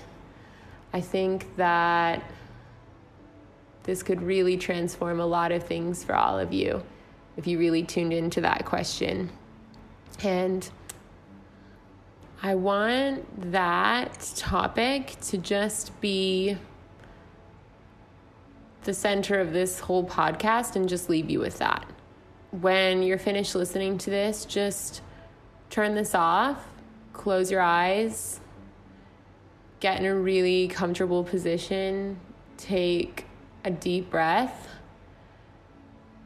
I 0.93 1.01
think 1.01 1.55
that 1.57 2.23
this 3.83 4.01
could 4.01 4.23
really 4.23 4.57
transform 4.57 5.19
a 5.19 5.27
lot 5.27 5.51
of 5.51 5.67
things 5.67 6.03
for 6.03 6.15
all 6.15 6.39
of 6.39 6.51
you 6.51 6.81
if 7.37 7.45
you 7.45 7.59
really 7.59 7.83
tuned 7.83 8.11
into 8.11 8.41
that 8.41 8.65
question. 8.65 9.29
And 10.23 10.67
I 12.41 12.55
want 12.55 13.51
that 13.51 14.27
topic 14.35 15.17
to 15.27 15.37
just 15.37 16.01
be 16.01 16.57
the 18.83 18.93
center 18.93 19.39
of 19.39 19.53
this 19.53 19.79
whole 19.79 20.05
podcast 20.05 20.75
and 20.75 20.87
just 20.87 21.09
leave 21.09 21.29
you 21.29 21.39
with 21.39 21.57
that. 21.59 21.85
When 22.51 23.03
you're 23.03 23.17
finished 23.17 23.55
listening 23.55 23.97
to 23.99 24.09
this, 24.09 24.45
just 24.45 25.01
turn 25.69 25.95
this 25.95 26.15
off, 26.15 26.65
close 27.13 27.51
your 27.51 27.61
eyes, 27.61 28.39
get 29.79 29.99
in 29.99 30.05
a 30.05 30.15
really 30.15 30.67
comfortable 30.67 31.23
position, 31.23 32.19
take 32.57 33.25
a 33.63 33.71
deep 33.71 34.09
breath, 34.09 34.67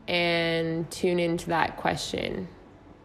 and 0.08 0.90
tune 0.92 1.20
into 1.20 1.48
that 1.48 1.78
question. 1.78 2.48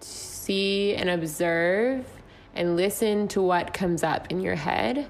See 0.01 0.95
and 0.95 1.11
observe 1.11 2.07
and 2.55 2.77
listen 2.77 3.29
to 3.29 3.43
what 3.43 3.73
comes 3.73 4.03
up 4.03 4.31
in 4.31 4.41
your 4.41 4.55
head 4.55 5.09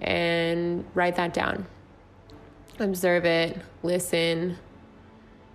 and 0.00 0.84
write 0.94 1.16
that 1.16 1.32
down. 1.32 1.66
Observe 2.78 3.24
it, 3.24 3.60
listen. 3.82 4.58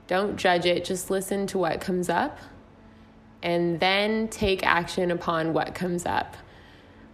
Don't 0.08 0.38
judge 0.38 0.66
it, 0.66 0.86
just 0.86 1.10
listen 1.10 1.48
to 1.48 1.58
what 1.58 1.82
comes 1.82 2.10
up 2.10 2.40
and 3.44 3.80
then 3.80 4.28
take 4.28 4.66
action 4.66 5.12
upon 5.12 5.54
what 5.54 5.76
comes 5.76 6.06
up. 6.06 6.36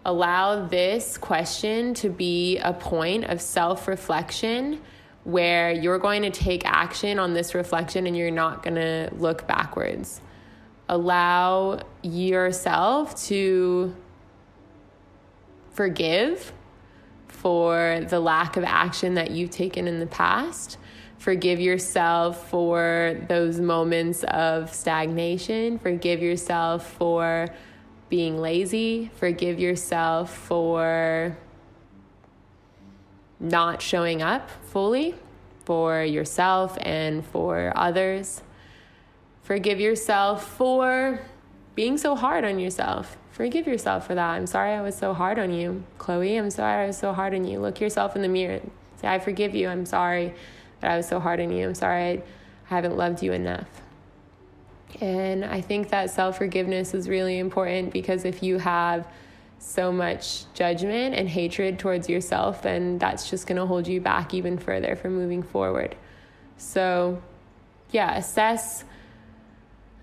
Allow 0.05 0.67
this 0.67 1.17
question 1.17 1.93
to 1.95 2.09
be 2.09 2.57
a 2.57 2.73
point 2.73 3.25
of 3.25 3.41
self 3.41 3.87
reflection 3.87 4.81
where 5.23 5.71
you're 5.71 5.99
going 5.99 6.23
to 6.23 6.29
take 6.29 6.65
action 6.65 7.17
on 7.17 7.33
this 7.33 7.55
reflection 7.55 8.05
and 8.05 8.17
you're 8.17 8.31
not 8.31 8.61
going 8.61 8.75
to 8.75 9.09
look 9.15 9.47
backwards. 9.47 10.19
Allow 10.89 11.79
yourself 12.01 13.23
to 13.27 13.95
forgive 15.71 16.51
for 17.33 18.05
the 18.09 18.19
lack 18.19 18.55
of 18.57 18.63
action 18.63 19.15
that 19.15 19.31
you've 19.31 19.49
taken 19.49 19.87
in 19.87 19.99
the 19.99 20.07
past. 20.07 20.77
Forgive 21.17 21.59
yourself 21.59 22.49
for 22.49 23.17
those 23.27 23.59
moments 23.59 24.23
of 24.25 24.73
stagnation. 24.73 25.79
Forgive 25.79 26.21
yourself 26.21 26.93
for 26.93 27.47
being 28.09 28.39
lazy. 28.39 29.09
Forgive 29.15 29.59
yourself 29.59 30.35
for 30.35 31.37
not 33.39 33.81
showing 33.81 34.21
up 34.21 34.49
fully 34.71 35.15
for 35.65 36.03
yourself 36.03 36.77
and 36.81 37.25
for 37.25 37.73
others. 37.75 38.41
Forgive 39.43 39.79
yourself 39.79 40.45
for 40.57 41.21
being 41.75 41.97
so 41.97 42.15
hard 42.15 42.45
on 42.45 42.59
yourself. 42.59 43.17
Forgive 43.33 43.65
yourself 43.65 44.05
for 44.05 44.13
that. 44.13 44.35
I'm 44.35 44.45
sorry 44.45 44.73
I 44.73 44.81
was 44.81 44.95
so 44.95 45.15
hard 45.15 45.39
on 45.39 45.51
you. 45.51 45.83
Chloe, 45.97 46.37
I'm 46.37 46.51
sorry 46.51 46.83
I 46.83 46.87
was 46.87 46.99
so 46.99 47.13
hard 47.13 47.33
on 47.33 47.45
you. 47.45 47.59
Look 47.59 47.81
yourself 47.81 48.15
in 48.15 48.21
the 48.21 48.27
mirror. 48.27 48.61
Say, 49.01 49.07
I 49.07 49.17
forgive 49.17 49.55
you. 49.55 49.67
I'm 49.69 49.87
sorry 49.87 50.35
that 50.81 50.91
I 50.91 50.97
was 50.97 51.07
so 51.07 51.19
hard 51.19 51.39
on 51.39 51.51
you. 51.51 51.67
I'm 51.67 51.73
sorry 51.73 52.03
I 52.03 52.23
haven't 52.65 52.95
loved 52.95 53.23
you 53.23 53.33
enough. 53.33 53.67
And 55.01 55.43
I 55.43 55.61
think 55.61 55.89
that 55.89 56.11
self 56.11 56.37
forgiveness 56.37 56.93
is 56.93 57.09
really 57.09 57.39
important 57.39 57.91
because 57.91 58.23
if 58.23 58.43
you 58.43 58.59
have 58.59 59.07
so 59.57 59.91
much 59.91 60.43
judgment 60.53 61.15
and 61.15 61.27
hatred 61.27 61.79
towards 61.79 62.07
yourself, 62.07 62.61
then 62.61 62.99
that's 62.99 63.31
just 63.31 63.47
going 63.47 63.57
to 63.57 63.65
hold 63.65 63.87
you 63.87 63.99
back 63.99 64.35
even 64.35 64.59
further 64.59 64.95
from 64.95 65.15
moving 65.15 65.41
forward. 65.41 65.95
So, 66.57 67.19
yeah, 67.89 68.15
assess 68.15 68.83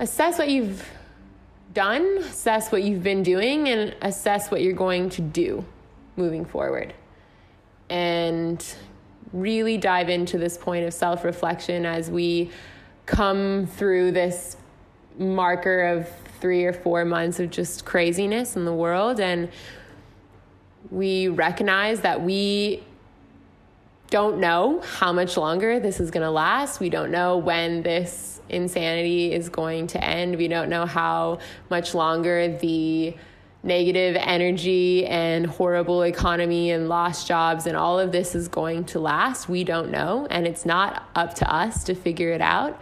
assess 0.00 0.36
what 0.36 0.48
you've 0.48 0.84
done, 1.72 2.18
assess 2.18 2.72
what 2.72 2.82
you've 2.82 3.02
been 3.02 3.22
doing, 3.22 3.68
and 3.68 3.94
assess 4.02 4.50
what 4.50 4.62
you're 4.62 4.72
going 4.72 5.10
to 5.10 5.22
do 5.22 5.64
moving 6.16 6.44
forward. 6.44 6.94
And 7.88 8.64
really 9.32 9.76
dive 9.76 10.08
into 10.08 10.38
this 10.38 10.56
point 10.58 10.84
of 10.84 10.92
self 10.92 11.24
reflection 11.24 11.86
as 11.86 12.10
we 12.10 12.50
come 13.06 13.66
through 13.66 14.12
this 14.12 14.56
marker 15.18 15.82
of 15.82 16.08
three 16.40 16.64
or 16.64 16.72
four 16.72 17.04
months 17.04 17.38
of 17.40 17.50
just 17.50 17.84
craziness 17.84 18.56
in 18.56 18.64
the 18.64 18.72
world. 18.72 19.20
And 19.20 19.50
we 20.90 21.28
recognize 21.28 22.00
that 22.00 22.22
we 22.22 22.82
don't 24.08 24.38
know 24.38 24.80
how 24.80 25.12
much 25.12 25.36
longer 25.36 25.78
this 25.78 26.00
is 26.00 26.10
going 26.10 26.24
to 26.24 26.30
last. 26.30 26.80
We 26.80 26.90
don't 26.90 27.10
know 27.10 27.36
when 27.36 27.82
this 27.82 28.39
insanity 28.50 29.32
is 29.32 29.48
going 29.48 29.86
to 29.88 30.04
end. 30.04 30.36
We 30.36 30.48
don't 30.48 30.68
know 30.68 30.86
how 30.86 31.38
much 31.70 31.94
longer 31.94 32.56
the 32.58 33.14
negative 33.62 34.16
energy 34.18 35.06
and 35.06 35.46
horrible 35.46 36.02
economy 36.02 36.70
and 36.70 36.88
lost 36.88 37.28
jobs 37.28 37.66
and 37.66 37.76
all 37.76 37.98
of 37.98 38.10
this 38.10 38.34
is 38.34 38.48
going 38.48 38.84
to 38.84 38.98
last. 38.98 39.48
We 39.48 39.64
don't 39.64 39.90
know, 39.90 40.26
and 40.30 40.46
it's 40.46 40.64
not 40.64 41.08
up 41.14 41.34
to 41.34 41.54
us 41.54 41.84
to 41.84 41.94
figure 41.94 42.30
it 42.32 42.40
out. 42.40 42.80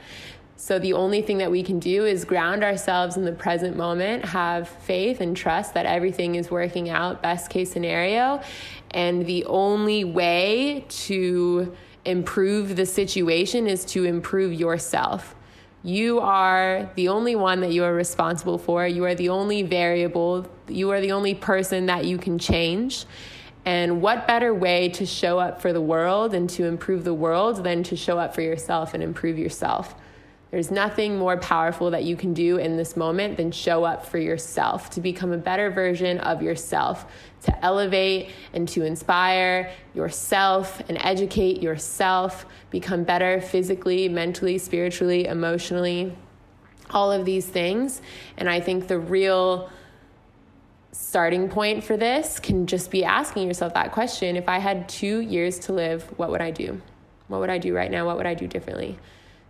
So, 0.61 0.81
the 0.81 0.93
only 0.95 1.23
thing 1.23 1.39
that 1.39 1.53
we 1.53 1.63
can 1.63 1.79
do 1.79 2.05
is 2.05 2.25
ground 2.25 2.65
ourselves 2.65 3.17
in 3.17 3.25
the 3.25 3.33
present 3.33 3.77
moment, 3.77 4.25
have 4.25 4.69
faith 4.69 5.21
and 5.21 5.37
trust 5.37 5.75
that 5.75 5.87
everything 5.87 6.35
is 6.35 6.51
working 6.51 6.91
out, 6.91 7.23
best 7.23 7.49
case 7.49 7.71
scenario. 7.71 8.43
And 8.91 9.25
the 9.25 9.45
only 9.45 10.03
way 10.03 10.85
to 10.89 11.77
improve 12.05 12.75
the 12.75 12.87
situation 12.87 13.69
is 13.69 13.85
to 13.85 14.05
improve 14.05 14.53
yourself. 14.53 15.37
You 15.83 16.19
are 16.21 16.91
the 16.97 17.09
only 17.09 17.37
one 17.37 17.61
that 17.61 17.73
you 17.73 17.85
are 17.85 17.95
responsible 17.95 18.59
for. 18.59 18.87
You 18.87 19.05
are 19.05 19.15
the 19.15 19.29
only 19.29 19.63
variable. 19.63 20.47
You 20.67 20.91
are 20.91 21.01
the 21.01 21.13
only 21.13 21.35
person 21.35 21.87
that 21.87 22.05
you 22.05 22.19
can 22.19 22.39
change. 22.39 23.07
And 23.65 24.01
what 24.03 24.27
better 24.27 24.53
way 24.55 24.89
to 24.91 25.07
show 25.07 25.39
up 25.39 25.61
for 25.61 25.73
the 25.73 25.81
world 25.81 26.35
and 26.35 26.49
to 26.51 26.65
improve 26.65 27.05
the 27.05 27.15
world 27.15 27.63
than 27.65 27.83
to 27.85 27.97
show 27.97 28.19
up 28.19 28.35
for 28.35 28.41
yourself 28.41 28.95
and 28.95 29.03
improve 29.03 29.39
yourself? 29.39 29.95
There's 30.51 30.71
nothing 30.71 31.19
more 31.19 31.37
powerful 31.37 31.91
that 31.91 32.05
you 32.05 32.17
can 32.17 32.33
do 32.33 32.57
in 32.57 32.77
this 32.77 32.97
moment 32.97 33.37
than 33.37 33.51
show 33.51 33.85
up 33.85 34.07
for 34.07 34.17
yourself, 34.17 34.89
to 34.91 35.01
become 35.01 35.33
a 35.33 35.37
better 35.37 35.71
version 35.71 36.19
of 36.21 36.43
yourself, 36.43 37.05
to 37.43 37.65
elevate 37.65 38.31
and 38.55 38.67
to 38.69 38.85
inspire 38.85 39.71
yourself 39.95 40.81
and 40.89 40.97
educate 41.03 41.63
yourself, 41.63 42.47
become 42.71 43.05
better 43.05 43.43
physically, 43.43 44.09
mentally, 44.09 44.57
spiritually, 44.57 45.27
emotionally, 45.27 46.17
all 46.91 47.13
of 47.13 47.27
these 47.27 47.45
things. 47.45 48.01
And 48.39 48.49
I 48.49 48.61
think 48.61 48.89
the 48.89 48.99
real 48.99 49.71
starting 50.93 51.51
point 51.51 51.85
for 51.85 51.97
this 51.97 52.41
can 52.41 52.67
just 52.67 52.91
be 52.91 53.05
asking 53.05 53.47
yourself 53.47 53.75
that 53.75 53.93
question 53.93 54.35
if 54.35 54.49
I 54.49 54.59
had 54.59 54.89
two 54.89 55.21
years 55.21 55.59
to 55.61 55.75
live, 55.75 56.03
what 56.19 56.31
would 56.31 56.41
I 56.41 56.51
do? 56.51 56.81
What 57.29 57.41
would 57.41 57.51
I 57.51 57.59
do 57.59 57.75
right 57.75 57.91
now? 57.91 58.07
What 58.07 58.17
would 58.17 58.27
I 58.27 58.33
do 58.33 58.47
differently? 58.47 58.99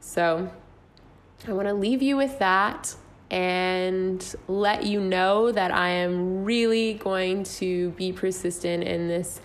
So, 0.00 0.50
I 1.46 1.52
want 1.52 1.68
to 1.68 1.74
leave 1.74 2.02
you 2.02 2.16
with 2.16 2.38
that 2.40 2.94
and 3.30 4.34
let 4.48 4.84
you 4.84 5.00
know 5.00 5.52
that 5.52 5.70
I 5.70 5.90
am 5.90 6.44
really 6.44 6.94
going 6.94 7.44
to 7.44 7.90
be 7.90 8.12
persistent 8.12 8.84
in 8.84 9.08
this 9.08 9.40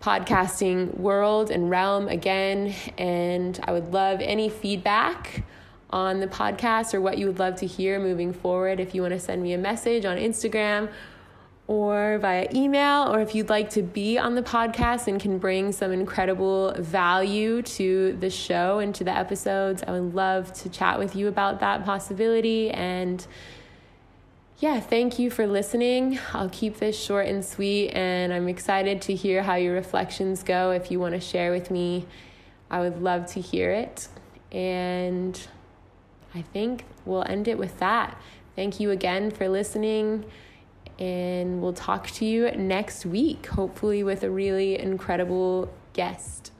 podcasting 0.00 0.96
world 0.98 1.50
and 1.50 1.68
realm 1.70 2.08
again. 2.08 2.74
And 2.98 3.58
I 3.64 3.72
would 3.72 3.92
love 3.92 4.20
any 4.20 4.48
feedback 4.48 5.44
on 5.90 6.20
the 6.20 6.26
podcast 6.26 6.94
or 6.94 7.00
what 7.00 7.18
you 7.18 7.26
would 7.26 7.38
love 7.38 7.56
to 7.56 7.66
hear 7.66 7.98
moving 7.98 8.32
forward. 8.32 8.78
If 8.80 8.94
you 8.94 9.02
want 9.02 9.14
to 9.14 9.20
send 9.20 9.42
me 9.42 9.54
a 9.54 9.58
message 9.58 10.04
on 10.04 10.16
Instagram 10.18 10.90
or 11.66 12.18
via 12.18 12.46
email, 12.54 13.10
or 13.10 13.20
if 13.20 13.34
you'd 13.34 13.48
like 13.48 13.70
to 13.70 13.82
be 13.82 14.18
on 14.18 14.34
the 14.34 14.42
podcast 14.42 15.06
and 15.06 15.18
can 15.18 15.38
bring 15.38 15.72
some 15.72 15.92
incredible 15.92 16.74
value 16.78 17.62
to 17.62 18.14
the 18.20 18.28
show 18.28 18.80
and 18.80 18.94
to 18.94 19.02
the 19.02 19.10
episodes, 19.10 19.82
I 19.86 19.92
would 19.92 20.14
love 20.14 20.52
to 20.54 20.68
chat 20.68 20.98
with 20.98 21.16
you 21.16 21.26
about 21.26 21.60
that 21.60 21.84
possibility. 21.86 22.70
And 22.70 23.26
yeah, 24.58 24.78
thank 24.78 25.18
you 25.18 25.30
for 25.30 25.46
listening. 25.46 26.18
I'll 26.34 26.50
keep 26.50 26.76
this 26.76 27.02
short 27.02 27.26
and 27.26 27.42
sweet, 27.42 27.90
and 27.90 28.32
I'm 28.32 28.48
excited 28.48 29.00
to 29.02 29.14
hear 29.14 29.42
how 29.42 29.54
your 29.54 29.72
reflections 29.74 30.42
go. 30.42 30.70
If 30.70 30.90
you 30.90 31.00
want 31.00 31.14
to 31.14 31.20
share 31.20 31.50
with 31.50 31.70
me, 31.70 32.06
I 32.70 32.80
would 32.80 33.00
love 33.00 33.24
to 33.32 33.40
hear 33.40 33.70
it. 33.70 34.08
And 34.52 35.40
I 36.34 36.42
think 36.42 36.84
we'll 37.06 37.24
end 37.26 37.48
it 37.48 37.56
with 37.56 37.78
that. 37.78 38.20
Thank 38.54 38.80
you 38.80 38.90
again 38.90 39.30
for 39.30 39.48
listening 39.48 40.26
And 40.98 41.60
we'll 41.60 41.72
talk 41.72 42.08
to 42.12 42.24
you 42.24 42.50
next 42.52 43.04
week, 43.04 43.46
hopefully, 43.46 44.02
with 44.04 44.22
a 44.22 44.30
really 44.30 44.78
incredible 44.78 45.72
guest. 45.92 46.52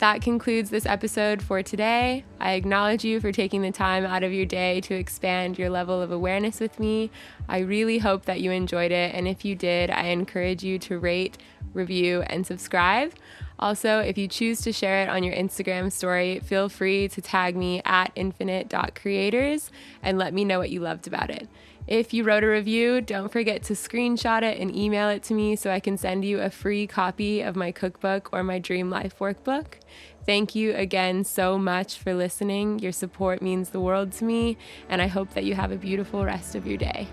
That 0.00 0.22
concludes 0.22 0.70
this 0.70 0.86
episode 0.86 1.42
for 1.42 1.62
today. 1.62 2.24
I 2.40 2.52
acknowledge 2.52 3.04
you 3.04 3.20
for 3.20 3.32
taking 3.32 3.60
the 3.60 3.70
time 3.70 4.06
out 4.06 4.22
of 4.22 4.32
your 4.32 4.46
day 4.46 4.80
to 4.80 4.94
expand 4.94 5.58
your 5.58 5.68
level 5.68 6.00
of 6.00 6.10
awareness 6.10 6.58
with 6.58 6.80
me. 6.80 7.10
I 7.50 7.58
really 7.58 7.98
hope 7.98 8.24
that 8.24 8.40
you 8.40 8.50
enjoyed 8.50 8.92
it. 8.92 9.14
And 9.14 9.28
if 9.28 9.44
you 9.44 9.54
did, 9.54 9.90
I 9.90 10.04
encourage 10.04 10.64
you 10.64 10.78
to 10.78 10.98
rate, 10.98 11.36
review, 11.74 12.22
and 12.22 12.46
subscribe. 12.46 13.12
Also, 13.60 13.98
if 13.98 14.16
you 14.16 14.26
choose 14.26 14.62
to 14.62 14.72
share 14.72 15.02
it 15.02 15.10
on 15.10 15.22
your 15.22 15.34
Instagram 15.34 15.92
story, 15.92 16.40
feel 16.40 16.70
free 16.70 17.08
to 17.08 17.20
tag 17.20 17.54
me 17.54 17.82
at 17.84 18.10
infinite.creators 18.16 19.70
and 20.02 20.18
let 20.18 20.32
me 20.32 20.46
know 20.46 20.58
what 20.58 20.70
you 20.70 20.80
loved 20.80 21.06
about 21.06 21.28
it. 21.28 21.46
If 21.86 22.14
you 22.14 22.24
wrote 22.24 22.42
a 22.42 22.48
review, 22.48 23.00
don't 23.02 23.30
forget 23.30 23.62
to 23.64 23.74
screenshot 23.74 24.42
it 24.42 24.58
and 24.58 24.74
email 24.74 25.10
it 25.10 25.22
to 25.24 25.34
me 25.34 25.56
so 25.56 25.70
I 25.70 25.80
can 25.80 25.98
send 25.98 26.24
you 26.24 26.40
a 26.40 26.48
free 26.48 26.86
copy 26.86 27.42
of 27.42 27.54
my 27.54 27.70
cookbook 27.70 28.30
or 28.32 28.42
my 28.42 28.58
Dream 28.58 28.88
Life 28.88 29.18
workbook. 29.18 29.74
Thank 30.24 30.54
you 30.54 30.74
again 30.74 31.24
so 31.24 31.58
much 31.58 31.98
for 31.98 32.14
listening. 32.14 32.78
Your 32.78 32.92
support 32.92 33.42
means 33.42 33.70
the 33.70 33.80
world 33.80 34.12
to 34.12 34.24
me, 34.24 34.56
and 34.88 35.02
I 35.02 35.06
hope 35.08 35.34
that 35.34 35.44
you 35.44 35.54
have 35.54 35.72
a 35.72 35.76
beautiful 35.76 36.24
rest 36.24 36.54
of 36.54 36.66
your 36.66 36.78
day. 36.78 37.08